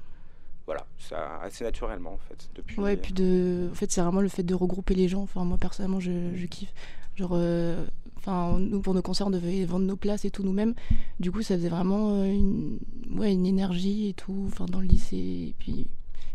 Voilà, 0.67 0.87
ça 0.99 1.39
assez 1.41 1.65
naturellement 1.65 2.13
en 2.15 2.19
fait. 2.19 2.51
Depuis, 2.55 2.79
Ouais, 2.81 2.95
et 2.95 2.97
puis 2.99 3.13
de... 3.15 3.69
en 3.71 3.75
fait, 3.75 3.91
c'est 3.91 4.03
vraiment 4.03 4.21
le 4.21 4.29
fait 4.29 4.43
de 4.43 4.55
regrouper 4.55 4.95
les 4.95 5.09
gens. 5.09 5.23
Enfin, 5.23 5.45
moi, 5.45 5.57
personnellement, 5.59 6.01
je, 6.01 6.35
je 6.35 6.47
kiffe. 6.47 6.73
Genre, 7.17 7.31
euh, 7.33 7.87
enfin, 8.19 8.59
nous, 8.59 8.81
pour 8.81 8.95
nos 8.95 9.03
concerts, 9.03 9.27
on 9.29 9.31
devait 9.31 9.65
vendre 9.65 9.87
nos 9.87 9.97
places 9.97 10.25
et 10.25 10.31
tout 10.31 10.43
nous-mêmes. 10.43 10.75
Du 11.21 11.33
coup, 11.33 11.43
ça 11.43 11.55
faisait 11.57 11.69
vraiment 11.69 12.13
euh, 12.15 12.25
une... 12.27 12.79
Ouais, 13.11 13.33
une 13.33 13.47
énergie 13.47 14.09
et 14.11 14.13
tout, 14.13 14.45
enfin, 14.49 14.67
dans 14.67 14.81
le 14.81 14.87
lycée. 14.87 15.17
Et 15.17 15.55
puis, 15.59 15.87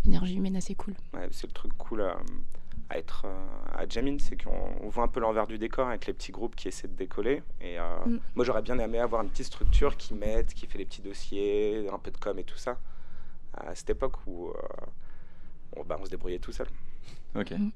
énergie 0.08 0.36
humaine 0.36 0.56
assez 0.56 0.76
cool. 0.76 0.96
Ouais, 1.14 1.28
c'est 1.32 1.48
le 1.48 1.54
truc 1.54 1.72
cool 1.78 2.02
à, 2.02 2.18
à 2.90 2.98
être 2.98 3.26
euh, 3.26 3.48
à 3.78 3.88
Jamin, 3.88 4.18
c'est 4.20 4.42
qu'on 4.44 4.52
on 4.82 4.90
voit 4.90 5.04
un 5.04 5.08
peu 5.08 5.20
l'envers 5.20 5.46
du 5.48 5.58
décor 5.60 5.88
avec 5.88 6.08
les 6.08 6.14
petits 6.14 6.32
groupes 6.32 6.56
qui 6.56 6.68
essaient 6.68 6.88
de 6.88 6.96
décoller. 6.96 7.44
Et 7.62 7.80
euh, 7.80 8.06
Mm. 8.06 8.20
moi, 8.36 8.44
j'aurais 8.46 8.62
bien 8.64 8.78
aimé 8.80 8.98
avoir 9.00 9.22
une 9.22 9.30
petite 9.30 9.46
structure 9.46 9.96
qui 9.98 10.14
m'aide, 10.16 10.48
qui 10.48 10.66
fait 10.66 10.78
les 10.80 10.86
petits 10.86 11.02
dossiers, 11.02 11.88
un 11.94 12.00
peu 12.00 12.12
de 12.12 12.18
com 12.18 12.38
et 12.40 12.44
tout 12.44 12.58
ça. 12.58 12.80
À 13.56 13.76
cette 13.76 13.92
époque 13.92 14.16
où 14.26 14.48
euh, 14.50 14.54
on, 15.78 15.84
bah, 15.84 15.98
on 16.02 16.06
se 16.06 16.10
débrouillait 16.10 16.40
tout 16.40 16.52
seul. 16.52 16.68
Ok. 17.36 17.52
Mm. 17.52 17.70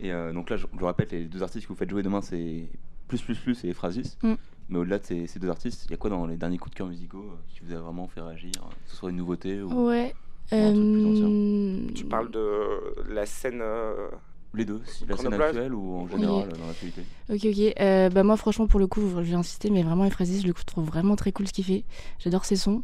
Et 0.00 0.12
euh, 0.12 0.32
donc 0.32 0.50
là, 0.50 0.56
je, 0.56 0.66
je 0.72 0.78
vous 0.78 0.84
rappelle, 0.86 1.08
les 1.10 1.24
deux 1.26 1.42
artistes 1.42 1.66
que 1.66 1.72
vous 1.72 1.78
faites 1.78 1.90
jouer 1.90 2.02
demain, 2.02 2.20
c'est 2.20 2.68
Plus 3.12 3.20
Plus 3.22 3.34
Plus 3.36 3.64
et 3.64 3.72
Phrasis. 3.74 4.16
Mm. 4.22 4.34
Mais 4.68 4.78
au-delà 4.78 4.98
de 4.98 5.04
ces, 5.04 5.26
ces 5.26 5.38
deux 5.38 5.50
artistes, 5.50 5.84
il 5.86 5.90
y 5.90 5.94
a 5.94 5.96
quoi 5.98 6.08
dans 6.08 6.24
les 6.26 6.36
derniers 6.36 6.56
coups 6.56 6.70
de 6.72 6.76
cœur 6.78 6.86
musicaux 6.86 7.18
euh, 7.30 7.36
qui 7.48 7.60
vous 7.64 7.74
a 7.74 7.78
vraiment 7.78 8.08
fait 8.08 8.20
réagir 8.22 8.52
euh, 8.58 8.70
Que 8.86 8.90
ce 8.90 8.96
soit 8.96 9.10
une 9.10 9.16
nouveauté 9.16 9.60
ou... 9.60 9.86
Ouais. 9.88 10.14
un 10.50 10.72
truc 10.72 10.92
plus 10.92 11.06
ancien. 11.06 11.26
euh, 11.28 11.92
Tu 11.94 12.04
parles 12.06 12.30
de 12.30 13.12
la 13.12 13.26
scène 13.26 13.60
euh, 13.60 14.08
Les 14.54 14.64
deux, 14.64 14.80
si 14.86 15.04
la 15.06 15.16
scène 15.18 15.34
actuelle 15.34 15.74
ou 15.74 15.94
en 15.96 16.08
général 16.08 16.48
dans 16.58 16.66
l'actualité 16.66 17.02
Ok, 17.28 17.44
ok. 17.44 17.74
Euh, 17.80 18.08
bah 18.08 18.22
moi, 18.22 18.36
franchement, 18.38 18.66
pour 18.66 18.80
le 18.80 18.86
coup, 18.86 19.02
je 19.16 19.20
vais 19.30 19.34
insister, 19.34 19.68
mais 19.68 19.82
vraiment, 19.82 20.06
Euphrasis, 20.06 20.40
je 20.42 20.46
le 20.46 20.54
trouve 20.54 20.84
vraiment 20.86 21.16
très 21.16 21.32
cool 21.32 21.46
ce 21.48 21.52
qu'il 21.52 21.64
fait. 21.64 21.84
J'adore 22.18 22.44
ses 22.46 22.56
sons. 22.56 22.82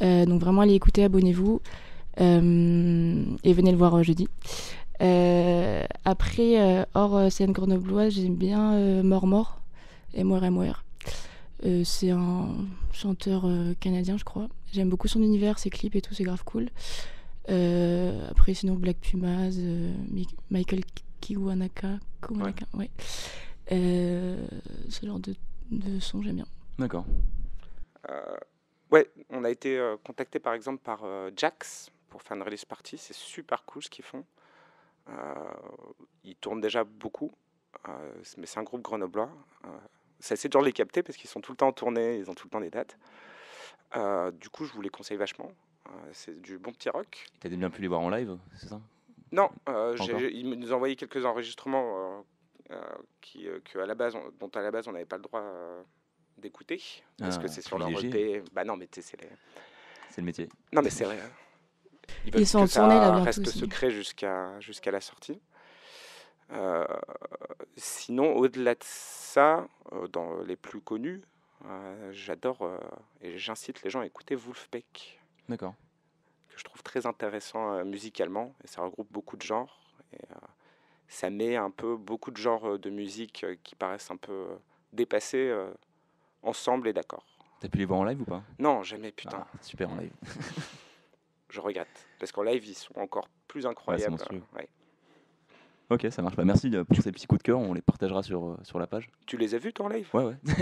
Euh, 0.00 0.24
donc 0.24 0.40
vraiment, 0.40 0.62
allez 0.62 0.74
écouter, 0.74 1.04
abonnez-vous. 1.04 1.60
Euh, 2.20 3.24
et 3.44 3.52
venez 3.52 3.70
le 3.70 3.76
voir 3.76 4.02
jeudi. 4.02 4.28
Euh, 5.00 5.84
après, 6.04 6.60
euh, 6.60 6.84
hors 6.94 7.16
euh, 7.16 7.30
scène 7.30 7.52
grenobloise, 7.52 8.14
j'aime 8.14 8.34
bien 8.36 8.74
euh, 8.74 9.02
Mort 9.02 9.26
Mort, 9.26 9.60
M-O-R-M-O-R. 10.14 10.84
Euh, 11.64 11.82
c'est 11.84 12.10
un 12.10 12.48
chanteur 12.92 13.42
euh, 13.46 13.74
canadien, 13.80 14.16
je 14.16 14.24
crois. 14.24 14.48
J'aime 14.72 14.88
beaucoup 14.88 15.08
son 15.08 15.22
univers, 15.22 15.58
ses 15.58 15.70
clips 15.70 15.94
et 15.96 16.00
tout, 16.00 16.14
c'est 16.14 16.24
grave 16.24 16.44
cool. 16.44 16.68
Euh, 17.48 18.28
après, 18.30 18.54
sinon, 18.54 18.74
Black 18.74 18.98
Pumas, 19.00 19.50
euh, 19.58 19.92
Mi- 20.10 20.26
Michael 20.50 20.80
Kiwanaka. 21.20 21.98
Kiwanaka, 22.26 22.66
ouais. 22.74 22.90
Euh, 23.72 24.46
ce 24.88 25.06
genre 25.06 25.18
de, 25.20 25.34
de 25.70 26.00
son, 26.00 26.22
j'aime 26.22 26.36
bien. 26.36 26.46
D'accord. 26.78 27.04
Euh, 28.08 28.36
ouais, 28.90 29.08
on 29.30 29.44
a 29.44 29.50
été 29.50 29.78
euh, 29.78 29.96
contacté 30.04 30.38
par 30.38 30.54
exemple 30.54 30.82
par 30.82 31.00
euh, 31.04 31.30
Jax 31.36 31.90
pour 32.08 32.22
faire 32.22 32.36
une 32.36 32.42
release 32.42 32.64
party. 32.64 32.96
C'est 32.98 33.14
super 33.16 33.64
cool 33.64 33.82
ce 33.82 33.90
qu'ils 33.90 34.04
font. 34.04 34.24
Euh, 35.08 35.34
ils 36.24 36.36
tournent 36.36 36.60
déjà 36.60 36.84
beaucoup, 36.84 37.32
euh, 37.88 37.92
mais 38.36 38.46
c'est 38.46 38.58
un 38.58 38.62
groupe 38.62 38.82
grenoblois. 38.82 39.30
Euh, 39.64 39.68
c'est 40.20 40.34
assez 40.34 40.48
dur 40.48 40.60
de 40.60 40.66
les 40.66 40.72
capter 40.72 41.02
parce 41.02 41.16
qu'ils 41.16 41.30
sont 41.30 41.40
tout 41.40 41.52
le 41.52 41.56
temps 41.56 41.68
en 41.68 41.72
tournée, 41.72 42.18
ils 42.18 42.30
ont 42.30 42.34
tout 42.34 42.46
le 42.46 42.50
temps 42.50 42.60
des 42.60 42.70
dates. 42.70 42.98
Du 44.40 44.48
coup, 44.50 44.64
je 44.64 44.72
vous 44.72 44.82
les 44.82 44.90
conseille 44.90 45.16
vachement. 45.16 45.50
C'est 46.12 46.38
du 46.42 46.58
bon 46.58 46.72
petit 46.72 46.90
rock. 46.90 47.26
T'as 47.40 47.48
bien 47.48 47.70
pu 47.70 47.80
les 47.80 47.88
voir 47.88 48.00
en 48.00 48.10
live, 48.10 48.36
c'est 48.56 48.68
ça? 48.68 48.80
Non, 49.32 49.48
ils 49.66 50.58
nous 50.58 50.72
ont 50.72 50.76
envoyé 50.76 50.96
quelques 50.96 51.24
enregistrements 51.24 52.24
qui, 53.20 53.46
que 53.64 53.78
à 53.78 53.86
la 53.86 53.94
base, 53.94 54.14
on- 54.14 54.30
dont 54.38 54.48
à 54.48 54.60
la 54.60 54.70
base 54.70 54.88
on 54.88 54.92
n'avait 54.92 55.06
pas 55.06 55.16
le 55.16 55.22
droit 55.22 55.42
d'écouter 56.36 56.82
parce 57.18 57.36
Ah, 57.36 57.42
que 57.42 57.48
c'est 57.48 57.62
sur 57.62 57.78
leur. 57.78 57.88
EP. 58.04 58.42
Bah 58.52 58.64
non, 58.64 58.76
mais 58.76 58.86
tu 58.88 59.00
sais, 59.00 59.08
c'est 59.10 59.22
les... 59.22 59.28
C'est 60.10 60.20
le 60.20 60.26
métier. 60.26 60.48
Non, 60.72 60.82
mais 60.82 60.90
c'est 60.90 61.04
vrai. 61.04 61.18
Ils, 62.34 62.46
sont 62.46 62.60
que 62.60 62.64
en 62.64 62.68
tournée, 62.68 62.94
là, 62.94 63.22
reste 63.22 63.40
aussi. 63.40 63.58
secret 63.60 63.90
jusqu'à 63.90 64.58
jusqu'à 64.60 64.90
la 64.90 65.00
sortie. 65.00 65.40
Euh, 66.52 66.86
sinon, 67.76 68.34
au-delà 68.36 68.74
de 68.74 68.82
ça, 68.82 69.66
euh, 69.92 70.08
dans 70.08 70.40
les 70.42 70.56
plus 70.56 70.80
connus, 70.80 71.22
euh, 71.66 72.10
j'adore 72.12 72.62
euh, 72.62 72.78
et 73.20 73.38
j'incite 73.38 73.82
les 73.82 73.90
gens 73.90 74.00
à 74.00 74.06
écouter 74.06 74.34
Wolfpack, 74.34 75.20
D'accord. 75.48 75.74
que 76.48 76.58
je 76.58 76.64
trouve 76.64 76.82
très 76.82 77.06
intéressant 77.06 77.74
euh, 77.74 77.84
musicalement. 77.84 78.54
Et 78.64 78.66
ça 78.66 78.82
regroupe 78.82 79.08
beaucoup 79.10 79.36
de 79.36 79.42
genres. 79.42 79.78
Et, 80.12 80.16
euh, 80.16 80.36
ça 81.08 81.30
met 81.30 81.56
un 81.56 81.70
peu 81.70 81.96
beaucoup 81.96 82.30
de 82.30 82.36
genres 82.36 82.78
de 82.78 82.90
musique 82.90 83.44
euh, 83.44 83.56
qui 83.64 83.74
paraissent 83.74 84.10
un 84.10 84.16
peu 84.16 84.46
dépassés 84.92 85.48
euh, 85.48 85.70
ensemble 86.42 86.88
et 86.88 86.92
d'accord. 86.92 87.24
T'as 87.60 87.68
pu 87.68 87.78
les 87.78 87.84
voir 87.86 88.00
en 88.00 88.04
live 88.04 88.20
ou 88.20 88.24
pas? 88.24 88.42
Non, 88.58 88.82
jamais, 88.84 89.10
putain. 89.10 89.44
Ah, 89.52 89.58
super 89.60 89.90
en 89.90 89.96
live. 89.96 90.12
Je 91.50 91.60
regrette. 91.60 91.88
Parce 92.18 92.32
qu'en 92.32 92.42
live, 92.42 92.64
ils 92.66 92.74
sont 92.74 92.98
encore 92.98 93.28
plus 93.46 93.66
incroyables. 93.66 94.16
Ouais. 94.54 94.68
Ok, 95.90 96.06
ça 96.10 96.20
marche. 96.20 96.36
Bah, 96.36 96.44
merci 96.44 96.70
euh, 96.74 96.84
pour 96.84 97.02
ces 97.02 97.10
petits 97.12 97.26
coups 97.26 97.38
de 97.38 97.44
cœur. 97.44 97.58
On 97.58 97.72
les 97.72 97.80
partagera 97.80 98.22
sur, 98.22 98.46
euh, 98.50 98.56
sur 98.62 98.78
la 98.78 98.86
page. 98.86 99.08
Tu 99.26 99.38
les 99.38 99.54
as 99.54 99.58
vus, 99.58 99.72
toi, 99.72 99.86
en 99.86 99.88
live? 99.88 100.06
Ouais, 100.12 100.24
ouais. 100.24 100.36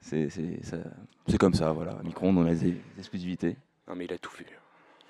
C'est 0.00 0.30
c'est- 0.30 0.64
ça- 0.64 0.76
c'est 1.26 1.38
comme 1.38 1.54
ça, 1.54 1.72
voilà. 1.72 1.98
Micro-ondes, 2.04 2.38
on 2.38 2.46
a 2.46 2.54
des 2.54 2.76
exclusivités. 2.98 3.56
non, 3.88 3.94
mais 3.96 4.04
il 4.06 4.12
a 4.12 4.18
tout 4.18 4.30
vu. 4.38 4.46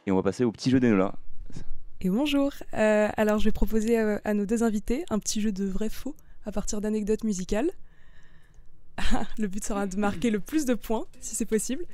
Et 0.06 0.10
on 0.10 0.16
va 0.16 0.22
passer 0.22 0.44
au 0.44 0.50
petit 0.50 0.70
jeu 0.70 0.80
d'Enola. 0.80 1.14
Et 2.00 2.08
bonjour. 2.10 2.52
Euh, 2.75 3.08
alors, 3.16 3.38
je 3.38 3.44
vais 3.44 3.52
proposer 3.52 3.98
à 3.98 4.34
nos 4.34 4.46
deux 4.46 4.62
invités 4.62 5.04
un 5.10 5.18
petit 5.18 5.40
jeu 5.40 5.52
de 5.52 5.64
vrai-faux 5.66 6.16
à 6.46 6.52
partir 6.52 6.80
d'anecdotes 6.80 7.22
musicales. 7.25 7.70
le 9.38 9.46
but 9.46 9.62
sera 9.62 9.87
de 9.87 9.96
marquer 9.96 10.30
le 10.30 10.40
plus 10.40 10.64
de 10.64 10.75
points, 10.75 11.04
si 11.20 11.34
c'est 11.37 11.44
possible. 11.46 11.84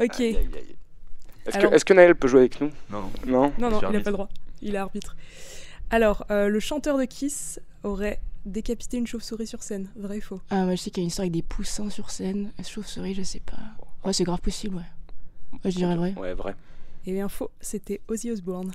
Ok. 0.00 0.20
Aïe, 0.20 0.36
aïe, 0.36 0.48
aïe. 0.54 0.76
Est-ce 1.46 1.56
Alors- 1.58 1.70
que, 1.70 1.76
est-ce 1.76 1.84
que 1.84 1.92
Naël 1.94 2.14
peut 2.14 2.28
jouer 2.28 2.40
avec 2.40 2.60
nous? 2.60 2.70
Non, 2.90 3.10
non? 3.26 3.52
Non 3.58 3.70
Non, 3.70 3.80
il 3.80 3.92
n'a 3.92 4.00
pas 4.00 4.10
le 4.10 4.16
droit. 4.16 4.28
Il 4.60 4.74
est 4.74 4.78
arbitre. 4.78 5.16
Alors, 5.90 6.24
euh, 6.30 6.48
le 6.48 6.60
chanteur 6.60 6.96
de 6.98 7.04
Kiss 7.04 7.60
aurait 7.82 8.20
décapité 8.46 8.96
une 8.96 9.06
chauve-souris 9.06 9.46
sur 9.46 9.62
scène. 9.62 9.88
Vrai 9.96 10.18
ou 10.18 10.20
faux? 10.20 10.40
Ah, 10.50 10.64
moi, 10.64 10.74
je 10.76 10.80
sais 10.82 10.90
qu'il 10.90 11.02
y 11.02 11.02
a 11.02 11.04
une 11.04 11.08
histoire 11.08 11.24
avec 11.24 11.32
des 11.32 11.42
poussins 11.42 11.90
sur 11.90 12.10
scène. 12.10 12.52
Chauve-souris, 12.64 13.14
je 13.14 13.22
sais 13.22 13.40
pas. 13.40 13.58
Ouais, 14.04 14.12
c'est 14.12 14.24
grave 14.24 14.40
possible, 14.40 14.76
ouais. 14.76 14.82
Ouais, 15.64 15.70
je 15.70 15.76
dirais 15.76 15.96
vrai. 15.96 16.14
Ouais, 16.16 16.32
vrai. 16.34 16.54
Eh 17.06 17.12
bien, 17.12 17.28
faux. 17.28 17.50
C'était 17.60 18.00
Ozzy 18.08 18.30
Osbourne. 18.30 18.70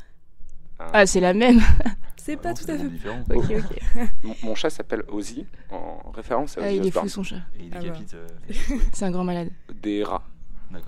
Ah, 0.79 1.05
c'est 1.07 1.19
la 1.21 1.33
même 1.33 1.59
C'est 2.17 2.35
pas 2.37 2.49
Non, 2.49 2.55
tout 2.55 2.63
c'est 2.65 2.71
à 2.73 2.77
fait. 2.77 2.83
mondes 2.83 2.91
différents. 2.91 3.23
Ok, 3.33 3.45
ok. 3.51 3.81
Mon, 4.23 4.35
mon 4.43 4.55
chat 4.55 4.69
s'appelle 4.69 5.03
Ozzy, 5.07 5.45
en 5.71 6.11
référence 6.11 6.57
à 6.57 6.61
Ah, 6.61 6.67
Ozzy 6.67 6.75
il 6.77 6.87
est 6.87 6.91
fou, 6.91 7.07
son 7.09 7.23
chat. 7.23 7.37
Et 7.57 7.63
il 7.63 7.71
Ah, 7.73 7.79
décapite. 7.79 8.13
euh, 8.13 8.27
C'est 8.93 9.05
un 9.05 9.11
grand 9.11 9.23
malade. 9.23 9.49
Des 9.81 10.03
rats. 10.03 10.23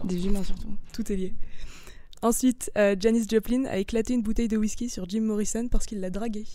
Des 0.04 0.26
humains, 0.28 0.44
surtout. 0.44 0.76
Tout 0.94 1.12
est 1.12 1.16
lié. 1.16 1.34
Ensuite, 2.22 2.70
euh, 2.78 2.96
Janis 3.00 3.26
Joplin 3.30 3.66
a 3.66 3.78
éclaté 3.78 4.14
une 4.14 4.22
bouteille 4.22 4.48
de 4.50 4.58
whisky 4.58 4.90
sur 4.90 5.08
Jim 5.08 5.22
Morrison 5.22 5.68
parce 5.70 5.86
qu'il 5.86 6.00
l'a 6.02 6.10
dragué. 6.10 6.46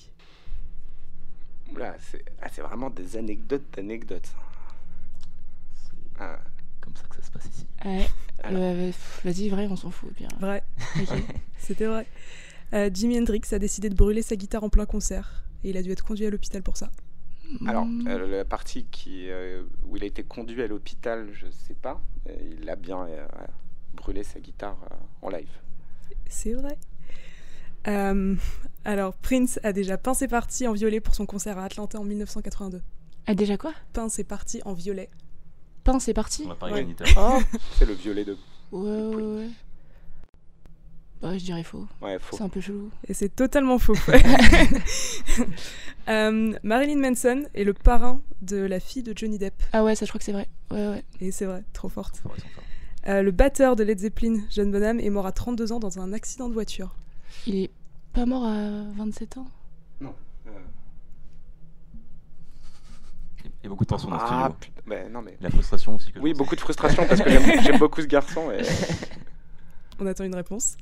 Oula, 1.72 1.96
c'est 2.10 2.24
ah, 2.42 2.48
c'est 2.52 2.60
vraiment 2.62 2.90
des 2.90 3.16
anecdotes 3.16 3.64
d'anecdotes. 3.74 4.28
C'est 5.74 6.20
Ah, 6.20 6.38
comme 6.80 6.94
ça 6.96 7.02
que 7.08 7.16
ça 7.16 7.22
se 7.22 7.30
passe 7.30 7.46
ici. 7.46 7.66
Ouais. 7.84 8.06
Alors. 8.42 8.62
Euh, 8.62 8.86
pff, 8.88 9.20
Vas-y, 9.24 9.48
vrai, 9.48 9.66
on 9.70 9.76
s'en 9.76 9.90
fout. 9.90 10.12
Bien. 10.14 10.28
Vrai. 10.38 10.62
C'était 11.58 11.86
vrai. 11.86 12.06
Euh, 12.74 12.90
Jimi 12.92 13.18
Hendrix 13.18 13.40
a 13.52 13.58
décidé 13.58 13.88
de 13.88 13.94
brûler 13.94 14.22
sa 14.22 14.36
guitare 14.36 14.64
en 14.64 14.68
plein 14.68 14.86
concert 14.86 15.44
et 15.64 15.70
il 15.70 15.76
a 15.78 15.82
dû 15.82 15.90
être 15.92 16.04
conduit 16.04 16.26
à 16.26 16.30
l'hôpital 16.30 16.62
pour 16.62 16.76
ça. 16.76 16.90
Alors, 17.66 17.84
Mm. 17.86 18.06
euh, 18.08 18.26
la 18.38 18.44
partie 18.44 18.84
qui, 18.90 19.28
euh, 19.30 19.62
où 19.86 19.96
il 19.96 20.02
a 20.02 20.06
été 20.06 20.22
conduit 20.22 20.62
à 20.62 20.66
l'hôpital, 20.66 21.28
je 21.32 21.46
sais 21.50 21.74
pas. 21.74 22.00
Euh, 22.28 22.32
Il 22.60 22.68
a 22.70 22.76
bien 22.76 23.04
euh, 23.06 23.26
brûlé 23.94 24.22
sa 24.24 24.40
guitare 24.40 24.76
euh, 24.90 24.94
en 25.22 25.28
live. 25.30 25.50
C'est 26.28 26.54
vrai. 26.54 26.76
Euh, 27.86 28.34
alors, 28.84 29.14
Prince 29.14 29.60
a 29.62 29.72
déjà 29.72 29.98
peint 29.98 30.14
ses 30.14 30.28
parties 30.28 30.66
en 30.66 30.72
violet 30.72 31.00
pour 31.00 31.14
son 31.14 31.26
concert 31.26 31.58
à 31.58 31.64
Atlanta 31.64 31.98
en 32.00 32.04
1982. 32.04 32.80
Ah, 33.26 33.34
déjà 33.34 33.56
quoi? 33.56 33.72
Peint 33.92 34.08
ses 34.08 34.24
parties 34.24 34.60
en 34.64 34.72
violet. 34.72 35.10
Pain, 35.84 35.98
c'est 36.00 36.14
parti? 36.14 36.42
On 36.46 36.48
va 36.48 36.54
parler 36.54 36.82
Ouais. 36.84 36.96
Oh 37.18 37.38
C'est 37.74 37.84
le 37.86 37.92
violet 37.94 38.24
de. 38.24 38.36
Ouais, 38.72 39.02
ouais, 39.14 39.22
ouais. 39.22 39.48
Bah, 41.24 41.38
je 41.38 41.42
dirais 41.44 41.62
faux. 41.62 41.86
Ouais, 42.02 42.18
faux. 42.20 42.36
C'est 42.36 42.42
un 42.44 42.50
peu 42.50 42.60
chelou. 42.60 42.90
Et 43.08 43.14
c'est 43.14 43.30
totalement 43.34 43.78
faux. 43.78 43.94
Euh, 46.06 46.52
Marilyn 46.62 46.98
Manson 47.00 47.44
est 47.54 47.64
le 47.64 47.72
parrain 47.72 48.20
de 48.42 48.58
la 48.58 48.78
fille 48.78 49.02
de 49.02 49.16
Johnny 49.16 49.38
Depp. 49.38 49.54
Ah 49.72 49.82
ouais, 49.82 49.94
ça, 49.94 50.04
je 50.04 50.10
crois 50.10 50.18
que 50.18 50.24
c'est 50.26 50.32
vrai. 50.32 50.48
Ouais, 50.70 50.86
ouais. 50.88 51.02
Et 51.22 51.30
c'est 51.30 51.46
vrai, 51.46 51.64
trop 51.72 51.88
forte. 51.88 52.20
Ouais. 52.26 52.32
Euh, 53.08 53.22
le 53.22 53.30
batteur 53.30 53.74
de 53.74 53.84
Led 53.84 53.98
Zeppelin, 54.00 54.42
John 54.50 54.70
Bonham, 54.70 55.00
est 55.00 55.08
mort 55.08 55.24
à 55.24 55.32
32 55.32 55.72
ans 55.72 55.78
dans 55.80 55.98
un 55.98 56.12
accident 56.12 56.50
de 56.50 56.52
voiture. 56.52 56.94
Il 57.46 57.56
est 57.56 57.70
pas 58.12 58.26
mort 58.26 58.44
à 58.44 58.82
27 58.98 59.38
ans? 59.38 59.46
Euh, 60.02 60.08
Il 63.42 63.64
y 63.64 63.66
a 63.66 63.68
beaucoup 63.70 63.84
de 63.84 63.88
tension 63.88 64.10
dans 64.10 64.16
le 64.16 64.22
Ah, 64.22 64.50
studio. 64.50 64.56
putain. 64.60 64.82
bah, 64.86 65.08
non, 65.10 65.22
mais. 65.22 65.38
La 65.40 65.48
frustration 65.48 65.94
aussi. 65.94 66.12
Que 66.12 66.18
Oui, 66.18 66.34
beaucoup 66.34 66.54
de 66.54 66.60
frustration 66.60 67.06
parce 67.08 67.22
que 67.22 67.30
j'aime 67.30 67.62
j'aime 67.62 67.78
beaucoup 67.78 68.02
ce 68.02 68.06
garçon. 68.06 68.50
Et... 68.52 68.60
On 70.00 70.06
attend 70.06 70.24
une 70.24 70.34
réponse. 70.34 70.76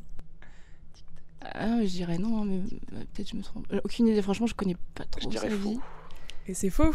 Ah, 1.55 1.81
je 1.83 1.89
dirais 1.89 2.19
non, 2.19 2.43
hein, 2.43 2.47
mais 2.47 2.61
peut-être 3.15 3.31
je 3.31 3.37
me 3.37 3.43
trompe. 3.43 3.67
Aucune 3.85 4.07
idée, 4.09 4.23
franchement, 4.23 4.47
je 4.47 4.55
connais 4.55 4.77
pas 4.95 5.05
trop 5.05 5.31
Je 5.31 5.37
sa 5.39 5.49
faux. 5.51 5.57
vie. 5.57 5.79
Et 6.47 6.55
c'est 6.55 6.71
faux. 6.71 6.95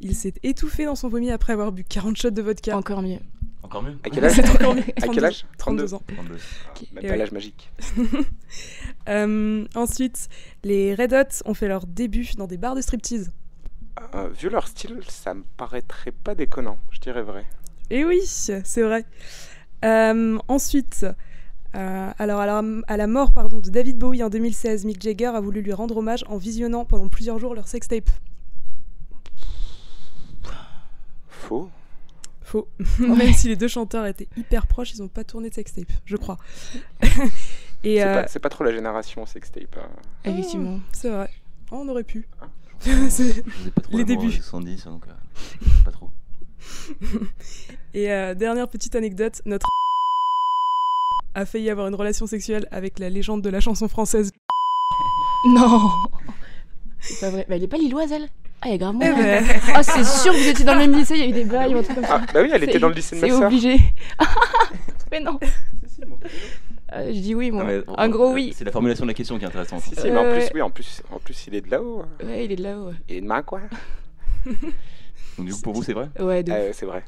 Il 0.00 0.14
s'est 0.14 0.34
étouffé 0.42 0.86
dans 0.86 0.94
son 0.94 1.08
vomi 1.08 1.30
après 1.30 1.52
avoir 1.52 1.72
bu 1.72 1.84
40 1.84 2.16
shots 2.16 2.30
de 2.30 2.42
vodka. 2.42 2.76
Encore 2.76 3.02
mieux. 3.02 3.18
Encore 3.62 3.82
mieux 3.82 3.98
À 4.02 4.08
quel 4.10 4.24
âge. 4.24 4.38
À 5.02 5.08
quel 5.08 5.24
âge 5.24 5.44
32 5.58 5.94
ans. 5.94 6.02
32. 6.08 6.32
Même 6.32 6.38
Et 7.04 7.06
pas 7.06 7.12
ouais. 7.12 7.16
l'âge 7.18 7.32
magique. 7.32 7.70
Euh, 9.08 9.66
ensuite, 9.74 10.28
les 10.62 10.94
Red 10.94 11.12
Hot 11.14 11.42
ont 11.48 11.54
fait 11.54 11.68
leur 11.68 11.86
début 11.86 12.28
dans 12.36 12.46
des 12.46 12.56
bars 12.58 12.74
de 12.74 12.80
striptease. 12.80 13.32
Euh, 14.14 14.28
vu 14.28 14.48
leur 14.50 14.68
style, 14.68 15.00
ça 15.08 15.34
me 15.34 15.42
paraîtrait 15.56 16.12
pas 16.12 16.34
déconnant. 16.34 16.78
Je 16.90 17.00
dirais 17.00 17.22
vrai. 17.22 17.44
Et 17.90 18.04
oui, 18.04 18.20
c'est 18.24 18.82
vrai. 18.82 19.04
Euh, 19.84 20.38
ensuite, 20.48 21.06
euh, 21.76 22.10
alors 22.18 22.40
à 22.40 22.46
la, 22.46 22.62
à 22.88 22.96
la 22.96 23.06
mort 23.06 23.32
pardon, 23.32 23.58
de 23.60 23.70
David 23.70 23.98
Bowie 23.98 24.22
en 24.22 24.28
2016, 24.30 24.84
Mick 24.84 25.00
Jagger 25.02 25.26
a 25.26 25.40
voulu 25.40 25.62
lui 25.62 25.72
rendre 25.72 25.96
hommage 25.96 26.24
en 26.28 26.36
visionnant 26.36 26.84
pendant 26.84 27.08
plusieurs 27.08 27.38
jours 27.38 27.54
leur 27.54 27.68
sextape. 27.68 28.10
Faux. 31.28 31.70
Faux. 32.42 32.68
Même 32.98 33.32
si 33.32 33.48
les 33.48 33.56
deux 33.56 33.68
chanteurs 33.68 34.06
étaient 34.06 34.28
hyper 34.36 34.66
proches, 34.66 34.92
ils 34.94 35.00
n'ont 35.00 35.08
pas 35.08 35.24
tourné 35.24 35.48
de 35.50 35.54
sextape, 35.54 35.90
je 36.04 36.16
crois. 36.16 36.38
Et 37.82 37.96
C'est 37.96 38.02
euh, 38.06 38.22
pas, 38.22 38.28
c'est 38.28 38.38
pas 38.40 38.48
trop 38.50 38.64
la 38.64 38.72
génération 38.72 39.24
sextape. 39.24 39.76
hein. 39.78 39.88
Effectivement. 40.24 40.80
c'est 40.92 41.08
vrai. 41.08 41.30
Oh, 41.72 41.78
on 41.82 41.88
aurait 41.88 42.04
pu. 42.04 42.26
Je 42.84 43.08
C'est- 43.10 43.32
faisais 43.44 43.70
pas 43.72 43.80
trop 43.82 43.96
Les 43.96 44.04
débuts. 44.04 44.26
des 44.28 44.32
70, 44.32 44.84
donc 44.86 45.04
euh, 45.06 45.66
pas 45.84 45.90
trop. 45.92 46.10
Et 47.94 48.10
euh, 48.10 48.34
dernière 48.34 48.68
petite 48.68 48.94
anecdote, 48.96 49.40
notre 49.44 49.66
a 51.34 51.44
failli 51.46 51.70
avoir 51.70 51.86
une 51.88 51.94
relation 51.94 52.26
sexuelle 52.26 52.66
avec 52.70 52.98
la 52.98 53.08
légende 53.10 53.42
de 53.42 53.50
la 53.50 53.60
chanson 53.60 53.88
française. 53.88 54.30
Non 55.54 55.90
C'est 57.00 57.18
pas 57.20 57.30
vrai. 57.30 57.46
Bah, 57.48 57.56
elle 57.56 57.62
est 57.62 57.68
pas 57.68 57.78
lilloise, 57.78 58.12
elle? 58.12 58.28
Ah, 58.62 58.66
il 58.68 58.72
y 58.72 58.74
a 58.74 58.78
grave 58.78 58.94
Eh 59.00 59.08
moyen. 59.10 59.14
ben, 59.40 59.44
Ah, 59.74 59.82
c'est 59.82 60.04
sûr 60.04 60.32
que 60.34 60.38
vous 60.38 60.48
étiez 60.48 60.64
dans 60.66 60.74
le 60.74 60.80
même 60.80 60.92
lycée, 60.94 61.14
il 61.14 61.20
y 61.20 61.22
a 61.22 61.26
eu 61.28 61.32
des 61.32 61.44
bails 61.46 61.74
ou 61.74 61.78
un 61.78 61.82
truc 61.82 61.94
comme 61.94 62.04
ça. 62.04 62.20
Ah, 62.22 62.32
bah 62.34 62.40
oui, 62.42 62.50
elle 62.52 62.62
était 62.64 62.78
dans 62.78 62.88
le 62.88 62.94
lycée 62.94 63.16
de 63.16 63.22
ma 63.22 63.26
C'est 63.28 63.44
obligé. 63.44 63.76
Mais 65.10 65.20
non 65.20 65.38
Euh, 66.92 67.06
Je 67.12 67.20
dis 67.20 67.34
oui, 67.34 67.50
moi. 67.50 67.62
Non, 67.64 67.68
mais, 67.70 67.80
Un 67.96 68.08
gros 68.10 68.32
oui. 68.32 68.52
C'est 68.54 68.64
la 68.64 68.72
formulation 68.72 69.04
de 69.06 69.10
la 69.10 69.14
question 69.14 69.38
qui 69.38 69.44
est 69.44 69.46
intéressante. 69.48 69.80
Si, 69.82 69.94
si, 69.94 70.10
mais 70.10 70.16
en 70.18 70.24
Ouais, 70.24 70.40
plus, 70.40 70.50
oui, 70.54 70.60
en 70.62 70.70
plus, 70.70 71.02
en 71.10 71.18
plus, 71.20 71.46
il 71.46 71.54
est 71.54 71.60
de 71.62 71.70
là-haut. 71.70 72.02
hein. 72.02 72.26
Ouais, 72.26 72.44
il 72.44 72.52
est 72.52 72.56
de 72.56 72.62
là-haut. 72.64 72.90
Il 73.08 73.16
est 73.16 73.20
de 73.22 73.26
main, 73.26 73.42
quoi. 73.42 73.60
Donc 75.38 75.46
du 75.46 75.52
coup, 75.54 75.60
pour 75.62 75.72
vous, 75.74 75.82
c'est 75.82 75.92
vrai? 75.94 76.08
Ouais. 76.18 76.44
Euh, 76.50 76.70
c'est 76.74 76.86
vrai. 76.86 77.02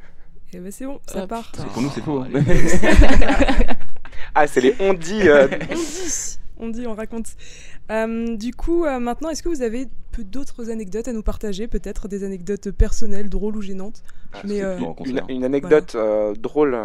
eh 0.54 0.58
ben, 0.58 0.70
c'est 0.72 0.86
bon, 0.86 1.00
ça 1.06 1.22
Ah, 1.24 1.26
part. 1.26 1.50
Pour 1.74 1.82
nous, 1.82 1.90
c'est 1.94 2.00
faux. 2.00 2.24
Ah, 4.34 4.46
c'est 4.46 4.60
les 4.60 4.74
on 4.80 4.94
dit. 4.94 5.28
euh, 5.28 5.48
On 5.70 5.74
dit, 5.74 6.38
on 6.58 6.68
dit, 6.68 6.86
on 6.86 6.94
raconte. 6.94 7.26
Euh, 7.90 8.36
du 8.36 8.54
coup, 8.54 8.84
euh, 8.84 8.98
maintenant, 8.98 9.28
est-ce 9.30 9.42
que 9.42 9.48
vous 9.48 9.62
avez 9.62 9.88
peu 10.12 10.24
d'autres 10.24 10.70
anecdotes 10.70 11.08
à 11.08 11.12
nous 11.12 11.22
partager 11.22 11.66
Peut-être 11.68 12.08
des 12.08 12.24
anecdotes 12.24 12.70
personnelles, 12.70 13.28
drôles 13.28 13.56
ou 13.56 13.62
gênantes 13.62 14.02
Mais, 14.44 14.62
euh, 14.62 14.78
une, 15.28 15.44
anecdote 15.44 15.94
euh, 15.94 16.34
drôle. 16.34 16.78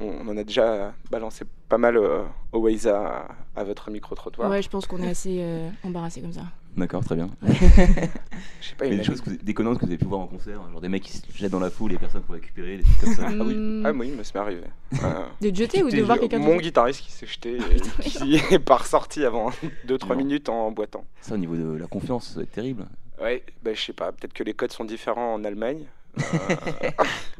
On, 0.00 0.06
on 0.06 0.28
en 0.28 0.36
a 0.36 0.44
déjà 0.44 0.92
balancé 1.10 1.44
pas 1.68 1.78
mal 1.78 1.96
euh, 1.96 2.22
au 2.52 2.60
Waze 2.60 2.86
à, 2.86 3.28
à 3.56 3.64
votre 3.64 3.90
micro-trottoir. 3.90 4.48
Ouais, 4.50 4.62
je 4.62 4.68
pense 4.68 4.86
qu'on 4.86 5.02
est 5.02 5.10
assez 5.10 5.38
euh, 5.40 5.68
embarrassé 5.84 6.20
comme 6.20 6.32
ça. 6.32 6.42
D'accord, 6.76 7.04
très 7.04 7.16
bien. 7.16 7.28
Je 7.42 8.68
sais 8.68 8.74
pas, 8.76 8.84
Mais 8.84 8.92
une 8.92 8.98
des 8.98 9.04
choses, 9.04 9.20
anecdote- 9.20 9.54
que 9.54 9.62
vous- 9.62 9.76
que 9.78 9.84
avez 9.86 9.98
pu 9.98 10.04
voir 10.04 10.20
en 10.20 10.26
concert, 10.28 10.60
genre 10.70 10.80
des 10.80 10.88
mecs 10.88 11.02
qui 11.02 11.12
se 11.16 11.22
jettent 11.34 11.50
dans 11.50 11.58
la 11.60 11.70
foule, 11.70 11.90
les 11.92 11.98
personnes 11.98 12.22
pour 12.22 12.34
récupérer, 12.34 12.76
des 12.76 12.84
trucs 12.84 13.00
comme 13.00 13.14
ça. 13.14 13.22
Ah 13.28 13.44
oui. 13.44 13.54
Hmm, 13.56 13.86
Ah, 13.86 13.92
oui, 13.92 14.12
mais 14.16 14.22
ça 14.24 14.32
m'est 14.34 14.40
arrivé. 14.40 14.62
Euh, 15.02 15.26
De 15.40 15.50
te 15.50 15.56
jeter 15.56 15.82
ou 15.82 15.90
de 15.90 16.00
voir 16.02 16.18
quelqu'un 16.20 16.38
Mon 16.38 16.56
te- 16.56 16.62
guitariste 16.62 17.00
qui 17.02 17.10
s'est 17.12 17.26
jeté 17.26 17.56
et 17.56 17.58
putain, 17.58 17.90
qui 18.02 18.36
est 18.36 18.58
pas 18.58 18.76
ressorti 18.76 19.24
avant 19.24 19.50
2-3 19.86 20.08
Non. 20.10 20.16
minutes 20.16 20.48
en 20.48 20.70
boitant. 20.70 21.04
Ça, 21.20 21.34
au 21.34 21.38
niveau 21.38 21.56
de 21.56 21.76
la 21.76 21.86
confiance, 21.86 22.28
ça 22.28 22.34
doit 22.34 22.42
être 22.44 22.52
terrible. 22.52 22.86
Ouais, 23.20 23.42
bah, 23.62 23.74
je 23.74 23.80
sais 23.82 23.92
pas, 23.92 24.12
peut-être 24.12 24.32
que 24.32 24.44
les 24.44 24.54
codes 24.54 24.72
sont 24.72 24.84
différents 24.84 25.34
en 25.34 25.44
Allemagne. 25.44 25.84
Euh, 26.18 26.54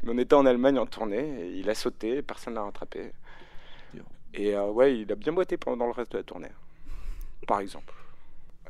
mais 0.02 0.12
on 0.12 0.18
était 0.18 0.34
en 0.34 0.46
Allemagne 0.46 0.78
en 0.78 0.86
tournée 0.86 1.40
et 1.40 1.58
il 1.58 1.70
a 1.70 1.74
sauté, 1.74 2.22
personne 2.22 2.54
l'a 2.54 2.62
rattrapé. 2.62 3.12
Dur. 3.94 4.04
Et 4.34 4.54
euh, 4.54 4.70
ouais, 4.70 4.98
il 5.00 5.10
a 5.12 5.14
bien 5.14 5.32
boité 5.32 5.56
pendant 5.56 5.86
le 5.86 5.92
reste 5.92 6.12
de 6.12 6.18
la 6.18 6.22
tournée, 6.24 6.48
par 7.46 7.60
exemple. 7.60 7.92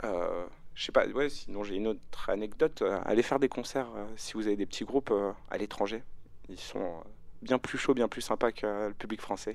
Euh, 0.04 0.44
je 0.74 0.84
sais 0.84 0.92
pas, 0.92 1.06
ouais, 1.08 1.28
sinon 1.28 1.64
j'ai 1.64 1.74
une 1.76 1.88
autre 1.88 2.30
anecdote. 2.30 2.82
euh, 2.82 2.98
allez 3.04 3.22
faire 3.22 3.38
des 3.38 3.48
concerts 3.48 3.88
euh, 3.96 4.06
si 4.16 4.34
vous 4.34 4.46
avez 4.46 4.56
des 4.56 4.66
petits 4.66 4.84
groupes 4.84 5.12
à 5.50 5.58
l'étranger. 5.58 6.02
Ils 6.48 6.58
sont 6.60 7.02
bien 7.42 7.58
plus 7.58 7.78
chauds, 7.78 7.94
bien 7.94 8.08
plus 8.08 8.22
sympas 8.22 8.52
que 8.52 8.88
le 8.88 8.94
public 8.94 9.20
français. 9.20 9.54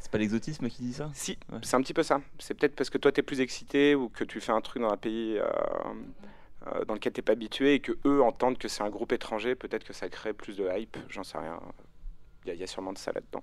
C'est 0.00 0.10
pas 0.12 0.18
l'exotisme 0.18 0.68
qui 0.68 0.82
dit 0.82 0.92
ça? 0.92 1.10
Si, 1.12 1.36
Ouais. 1.52 1.58
c'est 1.62 1.74
un 1.74 1.82
petit 1.82 1.92
peu 1.94 2.04
ça. 2.04 2.20
C'est 2.38 2.54
peut-être 2.54 2.76
parce 2.76 2.88
que 2.88 2.98
toi, 2.98 3.10
tu 3.10 3.18
es 3.20 3.22
plus 3.22 3.40
excité 3.40 3.94
ou 3.96 4.08
que 4.08 4.22
tu 4.24 4.40
fais 4.40 4.52
un 4.52 4.60
truc 4.60 4.80
dans 4.82 4.90
un 4.90 4.96
pays 4.96 5.38
euh, 5.38 6.84
dans 6.86 6.94
lequel 6.94 7.12
tu 7.12 7.22
pas 7.22 7.32
habitué 7.32 7.74
et 7.74 7.80
que 7.80 7.92
eux 8.06 8.22
entendent 8.22 8.58
que 8.58 8.68
c'est 8.68 8.82
un 8.82 8.90
groupe 8.90 9.12
étranger. 9.12 9.54
Peut-être 9.56 9.84
que 9.84 9.92
ça 9.92 10.08
crée 10.08 10.32
plus 10.32 10.56
de 10.56 10.68
hype. 10.72 10.96
J'en 11.08 11.24
sais 11.24 11.38
rien. 11.38 11.58
Il 12.44 12.48
y, 12.48 12.50
a- 12.52 12.54
il 12.54 12.60
y 12.60 12.64
a 12.64 12.66
sûrement 12.68 12.92
de 12.92 12.98
ça 12.98 13.10
là-dedans. 13.12 13.42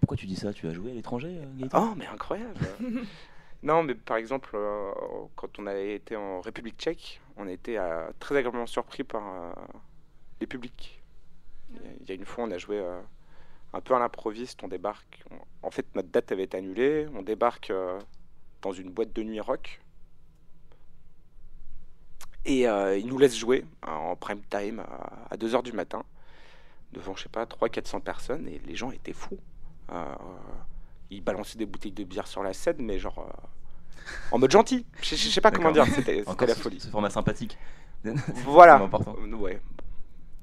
Pourquoi 0.00 0.16
tu 0.16 0.26
dis 0.26 0.36
ça? 0.36 0.52
Tu 0.52 0.68
as 0.68 0.72
joué 0.72 0.92
à 0.92 0.94
l'étranger, 0.94 1.40
Gaëtan? 1.58 1.90
Oh, 1.90 1.94
mais 1.96 2.06
incroyable 2.06 2.60
Non, 3.66 3.82
mais 3.82 3.96
par 3.96 4.16
exemple, 4.16 4.50
euh, 4.54 4.92
quand 5.34 5.58
on 5.58 5.66
a 5.66 5.74
été 5.76 6.14
en 6.14 6.40
République 6.40 6.78
tchèque, 6.78 7.20
on 7.36 7.48
a 7.48 7.50
été 7.50 7.76
très 8.20 8.36
agréablement 8.36 8.68
surpris 8.68 9.02
par 9.02 9.26
euh, 9.26 9.52
les 10.40 10.46
publics. 10.46 11.02
Il 11.74 12.08
y 12.08 12.12
a 12.12 12.14
une 12.14 12.24
fois, 12.24 12.44
on 12.44 12.50
a 12.52 12.58
joué 12.58 12.78
euh, 12.78 13.00
un 13.72 13.80
peu 13.80 13.96
à 13.96 13.98
l'improviste, 13.98 14.62
on 14.62 14.68
débarque. 14.68 15.24
en 15.64 15.72
fait, 15.72 15.84
notre 15.96 16.08
date 16.10 16.30
avait 16.30 16.44
été 16.44 16.56
annulée, 16.56 17.08
on 17.12 17.22
débarque 17.22 17.72
dans 18.62 18.70
une 18.70 18.90
boîte 18.90 19.12
de 19.12 19.24
nuit 19.24 19.40
rock. 19.40 19.80
Et 22.44 22.66
ils 22.66 23.06
nous 23.08 23.18
laissent 23.18 23.36
jouer 23.36 23.64
en 23.84 24.14
prime 24.14 24.42
time 24.48 24.78
à, 25.28 25.36
2h 25.36 25.64
du 25.64 25.72
matin, 25.72 26.04
devant, 26.92 27.16
je 27.16 27.24
sais 27.24 27.28
pas, 27.28 27.44
300-400 27.46 28.00
personnes, 28.00 28.46
et 28.46 28.60
les 28.64 28.76
gens 28.76 28.92
étaient 28.92 29.12
fous. 29.12 29.40
Ils 31.10 31.20
balançaient 31.20 31.58
des 31.58 31.66
bouteilles 31.66 31.90
de 31.90 32.04
bière 32.04 32.28
sur 32.28 32.44
la 32.44 32.52
scène, 32.52 32.76
mais 32.78 33.00
genre 33.00 33.28
en 34.32 34.38
mode 34.38 34.50
gentil. 34.50 34.84
Je 35.02 35.16
je- 35.16 35.16
je 35.16 35.28
sais 35.30 35.40
pas 35.40 35.50
comment 35.50 35.72
dire, 35.72 35.86
c'était 35.86 36.22
la 36.26 36.54
folie. 36.54 36.80
ce 36.80 36.88
format 36.88 37.10
sympathique. 37.10 37.58
Voilà. 38.44 38.78
C'est 38.78 38.84
important. 38.84 39.16
Euh, 39.22 39.34
Ouais. 39.36 39.60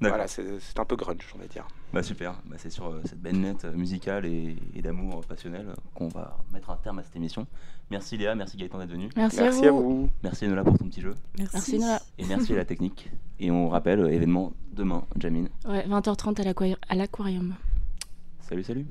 Voilà, 0.00 0.26
c'est 0.26 0.44
un 0.78 0.84
peu 0.84 0.96
grunge, 0.96 1.24
on 1.34 1.38
va 1.38 1.46
dire. 1.46 1.66
Bah 1.94 2.02
super, 2.02 2.34
bah, 2.44 2.56
c'est 2.58 2.68
sur 2.68 2.88
euh, 2.88 3.00
cette 3.04 3.22
belle 3.22 3.40
note 3.40 3.64
euh, 3.64 3.72
musicale 3.72 4.26
et, 4.26 4.54
et 4.74 4.82
d'amour 4.82 5.24
passionnel 5.24 5.72
qu'on 5.94 6.08
va 6.08 6.36
mettre 6.52 6.68
un 6.68 6.76
terme 6.76 6.98
à 6.98 7.02
cette 7.04 7.16
émission. 7.16 7.46
Merci 7.90 8.18
Léa, 8.18 8.34
merci 8.34 8.58
Gaëtan 8.58 8.78
d'être 8.80 8.90
venu. 8.90 9.08
Merci, 9.16 9.40
Merci 9.40 9.64
à 9.64 9.68
à 9.68 9.70
vous. 9.70 10.10
Merci 10.22 10.44
Enola 10.44 10.62
pour 10.64 10.76
ton 10.76 10.86
petit 10.88 11.00
jeu. 11.00 11.14
Merci 11.38 11.78
Nola. 11.78 12.02
Et 12.18 12.26
merci 12.26 12.52
à 12.52 12.56
la 12.56 12.64
technique. 12.66 13.08
Et 13.40 13.50
on 13.50 13.68
rappelle, 13.70 14.00
euh, 14.00 14.10
événement 14.12 14.52
demain, 14.72 15.04
Jamine. 15.16 15.48
Ouais, 15.66 15.86
20h30 15.86 16.38
à 16.40 16.44
l'aqua- 16.44 16.76
à 16.86 16.94
l'aquarium. 16.96 17.54
Salut, 18.42 18.64
salut. 18.64 18.86